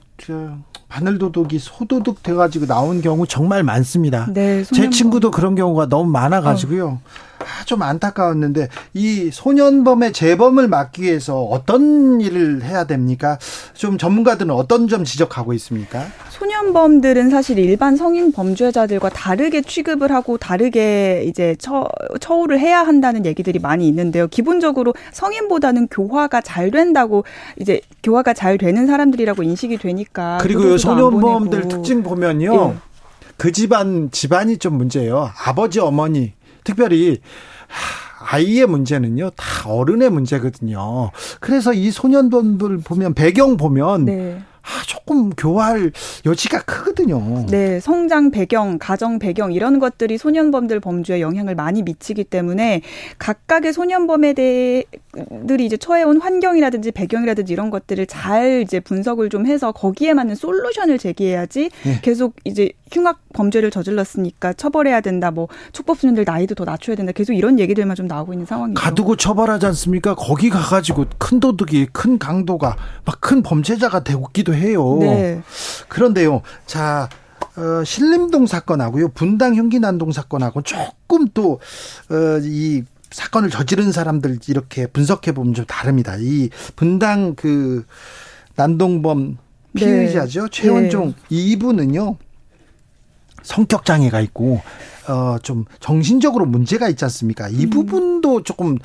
바늘도둑이 0.94 1.58
소도둑 1.58 2.22
돼가지고 2.22 2.66
나온 2.66 3.02
경우 3.02 3.26
정말 3.26 3.64
많습니다. 3.64 4.28
네, 4.32 4.62
제 4.62 4.90
친구도 4.90 5.32
그런 5.32 5.56
경우가 5.56 5.88
너무 5.88 6.08
많아가지고요. 6.12 6.86
어. 6.86 7.00
아, 7.40 7.64
좀 7.64 7.82
안타까웠는데 7.82 8.68
이 8.94 9.30
소년범의 9.32 10.12
재범을 10.12 10.68
막기 10.68 11.02
위해서 11.02 11.42
어떤 11.42 12.20
일을 12.20 12.62
해야 12.62 12.84
됩니까? 12.84 13.38
좀 13.74 13.98
전문가들은 13.98 14.50
어떤 14.50 14.88
점 14.88 15.04
지적하고 15.04 15.52
있습니까? 15.54 16.06
소년범들은 16.30 17.30
사실 17.30 17.58
일반 17.58 17.96
성인 17.96 18.32
범죄자들과 18.32 19.10
다르게 19.10 19.62
취급을 19.62 20.10
하고 20.12 20.36
다르게 20.36 21.24
이제 21.26 21.54
처, 21.58 21.88
처우를 22.20 22.58
해야 22.58 22.80
한다는 22.80 23.24
얘기들이 23.26 23.58
많이 23.58 23.86
있는데요. 23.88 24.26
기본적으로 24.26 24.94
성인보다는 25.12 25.88
교화가 25.88 26.40
잘 26.40 26.70
된다고 26.70 27.24
이제 27.60 27.80
교화가 28.02 28.34
잘 28.34 28.58
되는 28.58 28.86
사람들이라고 28.86 29.42
인식이 29.42 29.78
되니까 29.78 30.38
그리고 30.40 30.76
소년범들 30.84 31.68
특징 31.68 32.02
보면요. 32.02 32.54
예. 32.54 32.76
그 33.36 33.52
집안 33.52 34.10
집안이 34.10 34.58
좀 34.58 34.78
문제예요. 34.78 35.30
아버지 35.46 35.80
어머니 35.80 36.32
특별히 36.62 37.20
아이의 38.30 38.66
문제는요 38.66 39.30
다 39.30 39.70
어른의 39.70 40.10
문제거든요. 40.10 41.10
그래서 41.40 41.72
이 41.72 41.90
소년범들 41.90 42.78
보면 42.78 43.14
배경 43.14 43.56
보면 43.56 44.04
네. 44.04 44.42
아, 44.64 44.82
조금 44.86 45.30
교화할 45.30 45.92
여지가 46.24 46.62
크거든요. 46.62 47.44
네, 47.46 47.80
성장 47.80 48.30
배경, 48.30 48.78
가정 48.78 49.18
배경 49.18 49.52
이런 49.52 49.78
것들이 49.78 50.16
소년범들 50.16 50.80
범죄에 50.80 51.20
영향을 51.20 51.54
많이 51.54 51.82
미치기 51.82 52.24
때문에 52.24 52.80
각각의 53.18 53.74
소년범에 53.74 54.32
대해들이 54.32 55.66
이제 55.66 55.76
처해온 55.76 56.20
환경이라든지 56.20 56.92
배경이라든지 56.92 57.52
이런 57.52 57.68
것들을 57.68 58.06
잘 58.06 58.62
이제 58.62 58.80
분석을 58.80 59.28
좀 59.28 59.46
해서 59.46 59.72
거기에 59.72 60.14
맞는 60.14 60.34
솔루션을 60.34 60.98
제기해야지 60.98 61.70
네. 61.84 61.98
계속 62.02 62.34
이제 62.44 62.70
흉악 62.92 63.20
범죄를 63.32 63.70
저질렀으니까 63.70 64.52
처벌해야 64.52 65.00
된다. 65.00 65.30
뭐 65.30 65.48
촉법소년들 65.72 66.24
나이도 66.26 66.54
더 66.54 66.64
낮춰야 66.64 66.96
된다. 66.96 67.12
계속 67.12 67.32
이런 67.32 67.58
얘기들만 67.58 67.96
좀 67.96 68.06
나오고 68.06 68.32
있는 68.32 68.46
상황이죠. 68.46 68.80
가두고 68.80 69.16
처벌하지 69.16 69.66
않습니까? 69.66 70.14
거기 70.14 70.50
가가지고 70.50 71.06
큰 71.18 71.40
도둑이 71.40 71.86
큰 71.92 72.18
강도가 72.18 72.76
막 73.04 73.14
큰 73.24 73.42
범죄자가 73.42 74.04
되기도 74.04 74.54
해요. 74.54 74.98
네. 75.00 75.40
그런데요. 75.88 76.42
자, 76.66 77.08
어, 77.56 77.82
신림동 77.82 78.46
사건하고요. 78.46 79.08
분당 79.08 79.54
흉기 79.54 79.78
난동 79.80 80.12
사건하고 80.12 80.60
조금 80.60 81.26
또, 81.32 81.52
어, 82.10 82.38
이 82.42 82.82
사건을 83.10 83.48
저지른 83.48 83.92
사람들 83.92 84.40
이렇게 84.48 84.86
분석해 84.88 85.32
보면 85.32 85.54
좀 85.54 85.64
다릅니다. 85.64 86.16
이 86.18 86.50
분당 86.76 87.34
그 87.34 87.86
난동범 88.56 89.38
네. 89.72 89.84
피의자죠. 89.84 90.42
네. 90.42 90.48
최원종 90.50 91.08
네. 91.08 91.14
이분은요. 91.30 92.16
성격 93.44 93.84
장애가 93.84 94.20
있고 94.22 94.60
어 95.08 95.38
좀 95.42 95.66
정신적으로 95.80 96.46
문제가 96.46 96.88
있지 96.88 97.04
않습니까? 97.04 97.48
이 97.48 97.64
음. 97.66 97.70
부분도 97.70 98.42
조금 98.42 98.78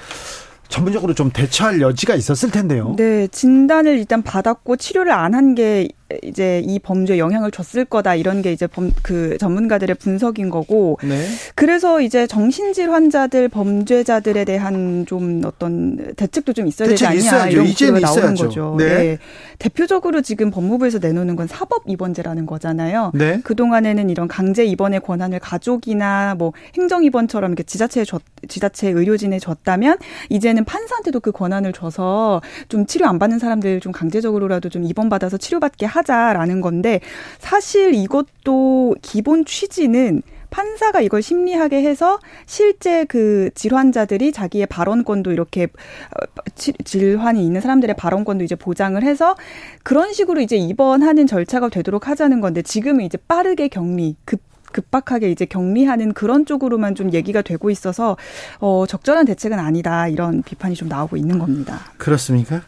전문적으로 0.67 1.13
좀 1.15 1.32
대처할 1.32 1.82
여지가 1.82 2.13
있었을 2.15 2.52
텐데요. 2.52 2.93
네, 2.98 3.28
진단을 3.28 3.98
일단 3.98 4.22
받았고 4.22 4.76
치료를 4.76 5.12
안 5.12 5.34
한 5.34 5.56
게 5.56 5.88
이제 6.24 6.62
이 6.65 6.80
범죄에 6.80 7.17
영향을 7.17 7.52
줬을 7.52 7.86
거다 7.86 8.15
이런 8.15 8.41
게 8.41 8.52
이제 8.52 8.67
범, 8.67 8.91
그 9.02 9.38
전문가들의 9.39 9.95
분석인 9.95 10.50
거고. 10.50 11.00
네. 11.04 11.26
그래서 11.56 12.02
이제 12.02 12.28
정신질 12.28 12.91
환자들 12.91 13.50
범죄자들에 13.50 14.45
대한 14.45 15.06
좀 15.08 15.41
어떤 15.45 16.13
대책도 16.15 16.54
좀 16.54 16.67
있어야 16.67 16.89
되지 16.89 17.06
않냐 17.06 17.17
있어야죠. 17.17 17.50
이런 17.50 17.65
목소리가 17.65 18.00
나오는 18.00 18.36
거죠. 18.36 18.76
네. 18.78 18.86
네. 18.86 19.17
대표적으로 19.58 20.22
지금 20.22 20.52
법무부에서 20.52 21.00
내놓는 21.00 21.36
건 21.36 21.48
사법 21.48 21.84
입원제라는 21.88 22.45
거잖아요. 22.45 23.12
네. 23.15 23.41
그 23.43 23.56
동안에는 23.56 24.10
이런 24.10 24.28
강제 24.28 24.65
입원의 24.65 25.02
권한을 25.02 25.39
가족이나 25.39 26.36
뭐 26.38 26.54
행정 26.78 27.04
입원처럼 27.04 27.52
이렇게 27.52 27.63
지자체에 27.63 28.06
줬, 28.06 28.22
지자체 28.48 28.89
의료진에 28.89 29.39
줬다면 29.39 29.98
이제는 30.30 30.60
이제는 30.60 30.65
판사한테도 30.65 31.19
그 31.22 31.32
권한을 31.32 31.74
줘서 31.74 32.41
좀 32.67 32.86
치료 32.86 33.08
안 33.08 33.19
받는 33.19 33.39
사람들 33.39 33.80
좀 33.80 33.91
강제적으로라도 33.91 34.69
좀 34.69 34.84
입원 34.84 35.10
받아서 35.10 35.38
치료받게 35.38 35.86
하 35.86 35.98
자라는 36.03 36.62
건데 36.62 36.99
사실 37.39 37.93
이것도 37.93 38.95
기본 39.01 39.45
취지는 39.45 40.21
판사가 40.49 41.01
이걸 41.01 41.21
심리하게 41.21 41.83
해서 41.83 42.19
실제 42.45 43.05
그 43.05 43.49
질환자들이 43.55 44.31
자기의 44.31 44.65
발언권도 44.65 45.31
이렇게 45.31 45.65
어, 45.65 46.41
질환이 46.55 47.45
있는 47.45 47.62
사람들의 47.62 47.95
발언권도 47.95 48.43
이제 48.43 48.55
보장을 48.55 49.01
해서 49.03 49.35
그런 49.83 50.13
식으로 50.13 50.41
이제 50.41 50.55
입원하는 50.55 51.27
절차가 51.27 51.69
되도록 51.69 52.07
하자는 52.07 52.41
건데 52.41 52.62
지금은 52.62 53.05
이제 53.05 53.17
빠르게 53.27 53.67
격리 53.67 54.15
급 54.25 54.41
급박하게 54.71 55.31
이제 55.31 55.45
격리하는 55.45 56.13
그런 56.13 56.45
쪽으로만 56.45 56.93
좀 56.93 57.12
얘기가 57.12 57.41
되고 57.41 57.71
있어서 57.71 58.17
어, 58.59 58.85
적절한 58.88 59.25
대책은 59.25 59.57
아니다 59.57 60.07
이런 60.07 60.43
비판이 60.43 60.75
좀 60.75 60.88
나오고 60.88 61.17
있는 61.17 61.39
겁니다. 61.39 61.79
그렇습니까? 61.97 62.62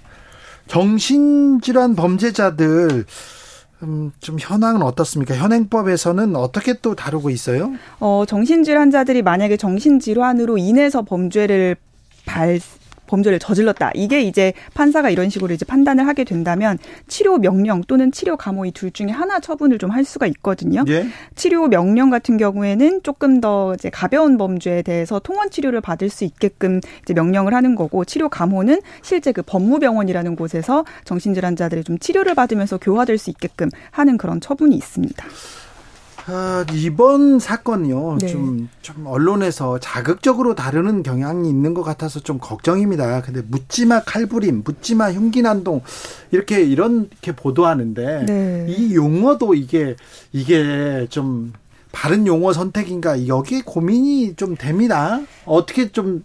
정신질환 0.71 1.97
범죄자들 1.97 3.03
음, 3.83 4.11
좀 4.21 4.37
현황은 4.39 4.81
어떻습니까? 4.83 5.35
현행법에서는 5.35 6.37
어떻게 6.37 6.75
또 6.81 6.95
다루고 6.95 7.29
있어요? 7.29 7.73
어, 7.99 8.23
정신질환자들이 8.25 9.21
만약에 9.21 9.57
정신질환으로 9.57 10.57
인해서 10.57 11.01
범죄를 11.01 11.75
발 12.25 12.61
범죄를 13.11 13.37
저질렀다. 13.39 13.91
이게 13.93 14.21
이제 14.21 14.53
판사가 14.73 15.09
이런 15.09 15.29
식으로 15.29 15.53
이제 15.53 15.65
판단을 15.65 16.07
하게 16.07 16.23
된다면 16.23 16.77
치료 17.07 17.37
명령 17.37 17.83
또는 17.83 18.11
치료 18.11 18.37
감호 18.37 18.65
이 18.65 18.71
둘 18.71 18.89
중에 18.91 19.07
하나 19.09 19.39
처분을 19.39 19.77
좀 19.77 19.91
할 19.91 20.05
수가 20.05 20.25
있거든요. 20.27 20.85
예? 20.87 21.05
치료 21.35 21.67
명령 21.67 22.09
같은 22.09 22.37
경우에는 22.37 23.03
조금 23.03 23.41
더 23.41 23.73
이제 23.73 23.89
가벼운 23.89 24.37
범죄에 24.37 24.81
대해서 24.83 25.19
통원 25.19 25.49
치료를 25.49 25.81
받을 25.81 26.09
수 26.09 26.23
있게끔 26.23 26.79
이제 27.03 27.13
명령을 27.13 27.53
하는 27.53 27.75
거고 27.75 28.05
치료 28.05 28.29
감호는 28.29 28.79
실제 29.01 29.33
그 29.33 29.41
법무병원이라는 29.41 30.37
곳에서 30.37 30.85
정신질환자들이 31.03 31.83
좀 31.83 31.99
치료를 31.99 32.35
받으면서 32.35 32.77
교화될 32.77 33.17
수 33.17 33.29
있게끔 33.29 33.69
하는 33.91 34.17
그런 34.17 34.39
처분이 34.39 34.75
있습니다. 34.77 35.25
아, 36.27 36.65
이번 36.73 37.39
사건요, 37.39 38.17
네. 38.19 38.27
좀, 38.27 38.69
좀 38.81 39.05
언론에서 39.07 39.79
자극적으로 39.79 40.55
다루는 40.55 41.03
경향이 41.03 41.49
있는 41.49 41.73
것 41.73 41.83
같아서 41.83 42.19
좀 42.19 42.37
걱정입니다. 42.39 43.21
근데 43.21 43.41
묻지마 43.47 44.01
칼부림, 44.01 44.61
묻지마 44.63 45.11
흉기난동, 45.13 45.81
이렇게, 46.31 46.63
이렇게 46.63 47.31
보도하는데, 47.35 48.25
네. 48.25 48.65
이 48.69 48.95
용어도 48.95 49.53
이게, 49.53 49.95
이게 50.31 51.07
좀, 51.09 51.53
바른 51.91 52.25
용어 52.25 52.53
선택인가, 52.53 53.27
여기에 53.27 53.63
고민이 53.65 54.35
좀 54.35 54.55
됩니다. 54.55 55.19
어떻게 55.45 55.91
좀, 55.91 56.23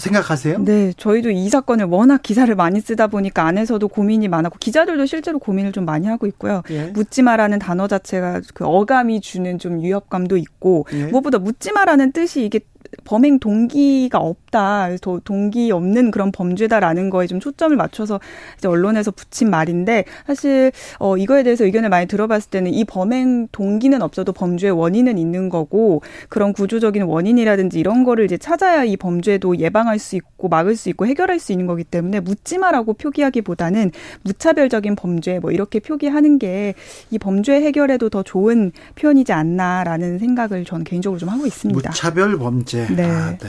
생각하세요? 0.00 0.64
네, 0.64 0.92
저희도 0.96 1.30
이 1.30 1.48
사건을 1.48 1.86
워낙 1.86 2.22
기사를 2.22 2.52
많이 2.54 2.80
쓰다 2.80 3.06
보니까 3.06 3.44
안에서도 3.46 3.86
고민이 3.88 4.28
많았고 4.28 4.58
기자들도 4.58 5.06
실제로 5.06 5.38
고민을 5.38 5.72
좀 5.72 5.84
많이 5.84 6.06
하고 6.06 6.26
있고요. 6.26 6.62
예. 6.70 6.86
묻지마라는 6.86 7.58
단어 7.58 7.88
자체가 7.88 8.40
그 8.54 8.64
어감이 8.64 9.20
주는 9.20 9.58
좀 9.58 9.80
위협감도 9.80 10.36
있고 10.36 10.86
예. 10.92 11.06
무엇보다 11.06 11.38
묻지마라는 11.38 12.12
뜻이 12.12 12.44
이게 12.44 12.60
범행 13.04 13.38
동기가 13.38 14.18
없다. 14.18 14.88
더 15.00 15.20
동기 15.24 15.70
없는 15.70 16.10
그런 16.10 16.32
범죄다라는 16.32 17.10
거에 17.10 17.26
좀 17.26 17.40
초점을 17.40 17.76
맞춰서 17.76 18.20
이제 18.58 18.68
언론에서 18.68 19.10
붙인 19.10 19.50
말인데 19.50 20.04
사실 20.26 20.72
어 20.98 21.16
이거에 21.16 21.42
대해서 21.42 21.64
의견을 21.64 21.88
많이 21.88 22.06
들어봤을 22.06 22.50
때는 22.50 22.72
이 22.74 22.84
범행 22.84 23.48
동기는 23.52 24.00
없어도 24.02 24.32
범죄의 24.32 24.72
원인은 24.72 25.18
있는 25.18 25.48
거고 25.48 26.02
그런 26.28 26.52
구조적인 26.52 27.02
원인이라든지 27.02 27.78
이런 27.78 28.04
거를 28.04 28.24
이제 28.24 28.36
찾아야 28.36 28.84
이 28.84 28.96
범죄도 28.96 29.58
예방할 29.58 29.98
수 29.98 30.16
있고 30.16 30.48
막을 30.48 30.76
수 30.76 30.88
있고 30.90 31.06
해결할 31.06 31.38
수 31.38 31.52
있는 31.52 31.66
거기 31.66 31.84
때문에 31.84 32.20
묻지 32.20 32.58
마라고 32.58 32.94
표기하기보다는 32.94 33.90
무차별적인 34.22 34.96
범죄 34.96 35.38
뭐 35.38 35.50
이렇게 35.50 35.80
표기하는 35.80 36.38
게 36.38 36.74
이 37.10 37.18
범죄 37.18 37.54
해결에도 37.60 38.08
더 38.08 38.22
좋은 38.22 38.72
표현이지 38.94 39.32
않나라는 39.32 40.18
생각을 40.18 40.64
저는 40.64 40.84
개인적으로 40.84 41.18
좀 41.18 41.28
하고 41.28 41.46
있습니다. 41.46 41.90
무차별 41.90 42.38
범죄. 42.38 42.81
네. 42.90 43.04
아, 43.04 43.36
네. 43.38 43.48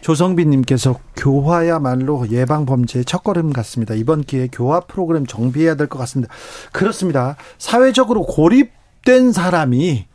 조성빈님께서 0.00 0.98
교화야말로 1.16 2.26
예방 2.30 2.66
범죄의 2.66 3.04
첫걸음 3.04 3.52
같습니다. 3.52 3.94
이번 3.94 4.22
기회에 4.22 4.48
교화 4.52 4.80
프로그램 4.80 5.26
정비해야 5.26 5.74
될 5.74 5.88
것 5.88 5.98
같습니다. 6.00 6.32
그렇습니다. 6.72 7.36
사회적으로 7.58 8.22
고립된 8.22 9.32
사람이 9.32 10.06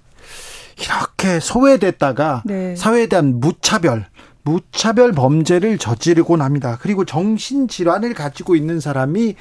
이렇게 0.80 1.39
소외됐다가 1.39 2.43
네. 2.45 2.75
사회에 2.75 3.08
대한 3.08 3.39
무차별 3.39 4.06
무차별 4.48 5.12
범죄를 5.12 5.78
저지르곤 5.78 6.42
합니다. 6.42 6.78
그리고 6.82 7.04
정신질환을 7.04 8.14
가지고 8.14 8.56
있는 8.56 8.80
사람이 8.80 9.36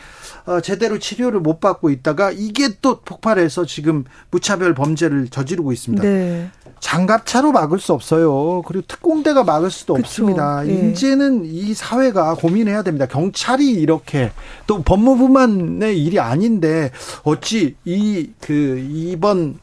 어, 0.46 0.60
제대로 0.60 0.98
치료를 0.98 1.38
못 1.38 1.60
받고 1.60 1.90
있다가 1.90 2.32
이게 2.32 2.70
또 2.82 3.00
폭발해서 3.02 3.66
지금 3.66 4.04
무차별 4.32 4.74
범죄를 4.74 5.28
저지르고 5.28 5.72
있습니다. 5.72 6.02
네. 6.02 6.50
장갑차로 6.80 7.52
막을 7.52 7.78
수 7.78 7.92
없어요. 7.92 8.62
그리고 8.66 8.84
특공대가 8.86 9.44
막을 9.44 9.70
수도 9.70 9.94
그쵸. 9.94 10.06
없습니다. 10.06 10.62
네. 10.64 10.90
이제는 10.90 11.44
이 11.44 11.72
사회가 11.72 12.34
고민해야 12.34 12.82
됩니다. 12.82 13.06
경찰이 13.06 13.70
이렇게 13.70 14.32
또 14.66 14.82
법무부만의 14.82 16.02
일이 16.02 16.18
아닌데 16.18 16.90
어찌 17.22 17.76
이 17.84 18.28
그 18.40 18.78
이번 18.90 19.58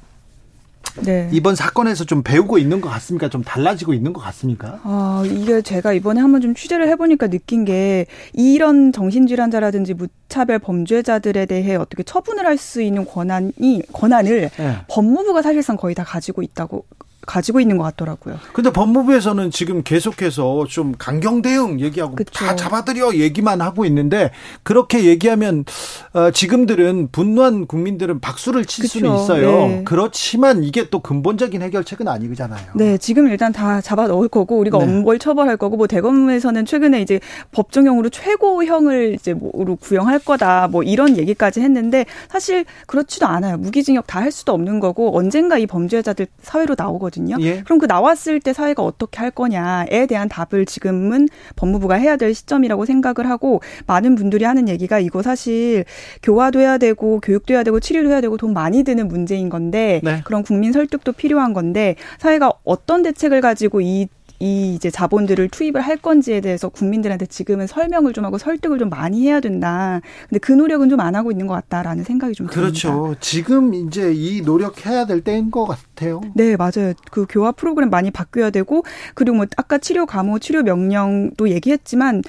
네. 1.01 1.27
이번 1.31 1.55
사건에서 1.55 2.03
좀 2.05 2.21
배우고 2.23 2.57
있는 2.57 2.79
것 2.81 2.89
같습니까? 2.89 3.29
좀 3.29 3.43
달라지고 3.43 3.93
있는 3.93 4.13
것 4.13 4.21
같습니까? 4.21 4.79
아, 4.83 5.23
이게 5.25 5.61
제가 5.61 5.93
이번에 5.93 6.21
한번 6.21 6.41
좀 6.41 6.53
취재를 6.53 6.87
해보니까 6.89 7.27
느낀 7.27 7.65
게 7.65 8.05
이런 8.33 8.91
정신질환자라든지 8.91 9.95
무차별 9.95 10.59
범죄자들에 10.59 11.45
대해 11.47 11.75
어떻게 11.75 12.03
처분을 12.03 12.45
할 12.45 12.53
수 12.57 12.81
있는 12.83 13.03
권한이 13.05 13.81
권한을 13.91 14.49
네. 14.55 14.77
법무부가 14.87 15.41
사실상 15.41 15.75
거의 15.75 15.95
다 15.95 16.03
가지고 16.03 16.43
있다고 16.43 16.85
가지고 17.25 17.59
있는 17.59 17.77
것 17.77 17.83
같더라고요. 17.83 18.37
근데 18.53 18.71
법무부에서는 18.71 19.51
지금 19.51 19.83
계속해서 19.83 20.65
좀 20.67 20.95
강경 20.97 21.43
대응 21.43 21.79
얘기하고 21.79 22.15
그쵸. 22.15 22.31
다 22.33 22.55
잡아들여 22.55 23.15
얘기만 23.15 23.61
하고 23.61 23.85
있는데 23.85 24.31
그렇게 24.63 25.05
얘기하면 25.05 25.65
어, 26.13 26.31
지금들은 26.31 27.09
분노한 27.11 27.67
국민들은 27.67 28.19
박수를 28.19 28.65
칠 28.65 28.83
그쵸. 28.83 28.99
수는 28.99 29.15
있어요. 29.15 29.67
네. 29.67 29.81
그렇지만 29.85 30.63
이게 30.63 30.89
또 30.89 30.99
근본적인 30.99 31.61
해결책은 31.61 32.07
아니잖아요. 32.07 32.71
네, 32.75 32.97
지금 32.97 33.27
일단 33.27 33.51
다 33.53 33.79
잡아 33.81 34.07
넣을 34.07 34.27
거고 34.29 34.57
우리가 34.57 34.79
네. 34.79 34.85
엄벌 34.85 35.19
처벌할 35.19 35.57
거고 35.57 35.77
뭐 35.77 35.85
대검에서는 35.87 36.65
최근에 36.65 37.01
이제 37.01 37.19
법정형으로 37.51 38.09
최고형을 38.09 39.13
이제 39.13 39.33
뭐로 39.33 39.75
구형할 39.75 40.17
거다 40.19 40.69
뭐 40.69 40.81
이런 40.81 41.17
얘기까지 41.17 41.61
했는데 41.61 42.05
사실 42.29 42.65
그렇지도 42.87 43.27
않아요. 43.27 43.57
무기징역 43.57 44.07
다 44.07 44.23
할 44.23 44.31
수도 44.31 44.53
없는 44.53 44.79
거고 44.79 45.17
언젠가 45.17 45.57
이 45.57 45.67
범죄자들 45.67 46.27
사회로 46.41 46.75
나오거든요. 46.77 47.12
거거든요. 47.13 47.37
예. 47.39 47.61
그럼 47.61 47.79
그 47.79 47.85
나왔을 47.85 48.39
때 48.39 48.53
사회가 48.53 48.83
어떻게 48.83 49.19
할 49.19 49.31
거냐에 49.31 50.05
대한 50.07 50.27
답을 50.27 50.65
지금은 50.65 51.29
법무부가 51.55 51.95
해야 51.95 52.17
될 52.17 52.33
시점이라고 52.33 52.85
생각을 52.85 53.29
하고 53.29 53.61
많은 53.85 54.15
분들이 54.15 54.45
하는 54.45 54.67
얘기가 54.67 54.99
이거 54.99 55.21
사실 55.21 55.85
교화도 56.23 56.59
해야 56.59 56.77
되고 56.77 57.19
교육도 57.19 57.53
해야 57.53 57.63
되고 57.63 57.79
치료도 57.79 58.09
해야 58.09 58.21
되고 58.21 58.37
돈 58.37 58.53
많이 58.53 58.83
드는 58.83 59.07
문제인 59.07 59.49
건데 59.49 60.01
네. 60.03 60.21
그런 60.25 60.43
국민 60.43 60.71
설득도 60.73 61.11
필요한 61.13 61.53
건데 61.53 61.95
사회가 62.19 62.51
어떤 62.63 63.03
대책을 63.03 63.41
가지고 63.41 63.81
이 63.81 64.07
이 64.39 64.73
이제 64.73 64.89
자본들을 64.89 65.49
투입을 65.49 65.79
할 65.81 65.97
건지에 65.97 66.41
대해서 66.41 66.69
국민들한테 66.69 67.25
지금은 67.27 67.67
설명을 67.67 68.13
좀 68.13 68.25
하고 68.25 68.37
설득을 68.37 68.79
좀 68.79 68.89
많이 68.89 69.21
해야 69.25 69.39
된다. 69.39 70.01
근데 70.27 70.39
그 70.39 70.51
노력은 70.51 70.89
좀 70.89 71.03
안 71.03 71.15
하고 71.15 71.31
있는 71.31 71.47
것 71.47 71.53
같다라는 71.55 72.03
생각이 72.05 72.33
좀 72.33 72.47
그렇죠. 72.47 72.71
듭니다. 72.87 73.01
그렇죠. 73.01 73.19
지금 73.19 73.73
이제 73.73 74.13
이 74.13 74.41
노력해야 74.41 75.05
될 75.05 75.21
때인 75.21 75.51
것 75.51 75.65
같아요. 75.65 76.21
네, 76.33 76.55
맞아요. 76.55 76.93
그 77.11 77.25
교화 77.29 77.51
프로그램 77.51 77.89
많이 77.89 78.09
바뀌어야 78.09 78.49
되고 78.51 78.83
그리고 79.15 79.35
뭐 79.37 79.45
아까 79.57 79.77
치료 79.77 80.05
감호 80.05 80.39
치료 80.39 80.63
명령도 80.63 81.49
얘기했지만 81.49 82.21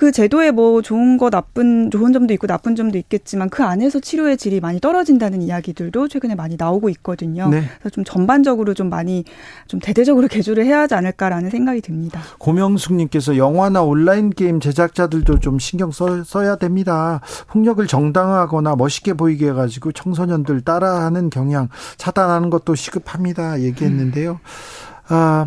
그 0.00 0.12
제도에 0.12 0.50
뭐 0.50 0.80
좋은 0.80 1.18
거 1.18 1.28
나쁜 1.28 1.90
좋은 1.90 2.14
점도 2.14 2.32
있고 2.32 2.46
나쁜 2.46 2.74
점도 2.74 2.96
있겠지만 2.96 3.50
그 3.50 3.64
안에서 3.64 4.00
치료의 4.00 4.38
질이 4.38 4.58
많이 4.58 4.80
떨어진다는 4.80 5.42
이야기들도 5.42 6.08
최근에 6.08 6.36
많이 6.36 6.56
나오고 6.58 6.88
있거든요. 6.88 7.50
네. 7.50 7.64
그래서 7.78 7.90
좀 7.90 8.04
전반적으로 8.04 8.72
좀 8.72 8.88
많이 8.88 9.24
좀 9.68 9.78
대대적으로 9.78 10.26
개조를 10.32 10.64
해야 10.64 10.80
하지 10.80 10.94
않을까라는 10.94 11.50
생각이 11.50 11.82
듭니다. 11.82 12.22
고명숙님께서 12.38 13.36
영화나 13.36 13.82
온라인 13.82 14.30
게임 14.30 14.58
제작자들도 14.58 15.40
좀 15.40 15.58
신경 15.58 15.90
써, 15.90 16.24
써야 16.24 16.56
됩니다. 16.56 17.20
폭력을 17.48 17.86
정당화하거나 17.86 18.76
멋있게 18.76 19.12
보이게 19.12 19.48
해가지고 19.48 19.92
청소년들 19.92 20.62
따라하는 20.62 21.28
경향 21.28 21.68
차단하는 21.98 22.48
것도 22.48 22.74
시급합니다. 22.74 23.60
얘기했는데요. 23.60 24.30
음. 24.30 25.08
아, 25.08 25.46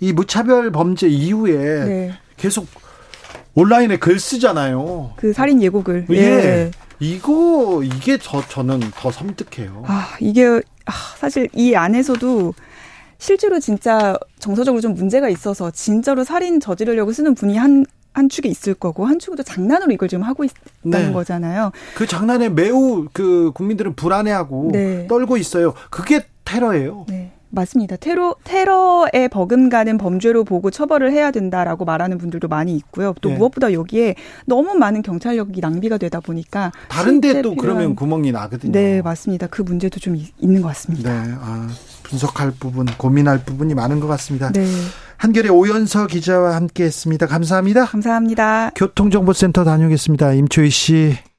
이 0.00 0.14
무차별 0.14 0.72
범죄 0.72 1.08
이후에 1.08 1.84
네. 1.84 2.12
계속 2.38 2.66
온라인에 3.54 3.98
글 3.98 4.18
쓰잖아요. 4.18 5.12
그 5.16 5.32
살인 5.32 5.62
예고글. 5.62 6.06
예. 6.10 6.16
예. 6.16 6.70
이거 7.00 7.82
이게 7.82 8.16
저 8.18 8.40
저는 8.46 8.80
더 8.96 9.10
섬뜩해요. 9.10 9.84
아 9.86 10.16
이게 10.20 10.46
아, 10.86 10.92
사실 11.16 11.48
이 11.52 11.74
안에서도 11.74 12.54
실제로 13.18 13.60
진짜 13.60 14.16
정서적으로 14.38 14.80
좀 14.80 14.94
문제가 14.94 15.28
있어서 15.28 15.70
진짜로 15.70 16.24
살인 16.24 16.60
저지르려고 16.60 17.12
쓰는 17.12 17.34
분이 17.34 17.56
한. 17.56 17.84
한 18.14 18.28
축에 18.28 18.46
있을 18.46 18.74
거고 18.74 19.06
한 19.06 19.18
축은 19.18 19.38
또 19.38 19.42
장난으로 19.42 19.90
이걸 19.90 20.06
지금 20.06 20.22
하고 20.22 20.44
있다는 20.44 21.06
네. 21.06 21.12
거잖아요. 21.14 21.72
그 21.94 22.06
장난에 22.06 22.50
매우 22.50 23.08
그 23.10 23.52
국민들은 23.54 23.94
불안해하고 23.94 24.68
네. 24.70 25.06
떨고 25.06 25.38
있어요. 25.38 25.72
그게 25.88 26.26
테러예요. 26.44 27.06
네. 27.08 27.32
맞습니다. 27.52 27.96
테러 27.96 28.34
테러에 28.44 29.28
버금가는 29.30 29.98
범죄로 29.98 30.44
보고 30.44 30.70
처벌을 30.70 31.12
해야 31.12 31.30
된다라고 31.30 31.84
말하는 31.84 32.18
분들도 32.18 32.48
많이 32.48 32.74
있고요. 32.76 33.14
또 33.20 33.28
네. 33.28 33.36
무엇보다 33.36 33.72
여기에 33.72 34.16
너무 34.46 34.74
많은 34.74 35.02
경찰력이 35.02 35.60
낭비가 35.60 35.98
되다 35.98 36.20
보니까 36.20 36.72
다른데 36.88 37.42
또 37.42 37.54
그러면 37.54 37.94
구멍이 37.94 38.32
나거든요. 38.32 38.72
네, 38.72 39.02
맞습니다. 39.02 39.46
그 39.46 39.62
문제도 39.62 40.00
좀 40.00 40.16
있는 40.38 40.62
것 40.62 40.68
같습니다. 40.68 41.12
네, 41.12 41.32
아, 41.40 41.68
분석할 42.02 42.52
부분, 42.58 42.86
고민할 42.86 43.44
부분이 43.44 43.74
많은 43.74 44.00
것 44.00 44.06
같습니다. 44.08 44.50
네. 44.52 44.66
한결의 45.18 45.50
오연서 45.52 46.08
기자와 46.08 46.56
함께했습니다. 46.56 47.26
감사합니다. 47.26 47.84
감사합니다. 47.84 48.72
교통정보센터 48.74 49.62
다녀오겠습니다. 49.62 50.32
임초희 50.32 50.70
씨. 50.70 51.31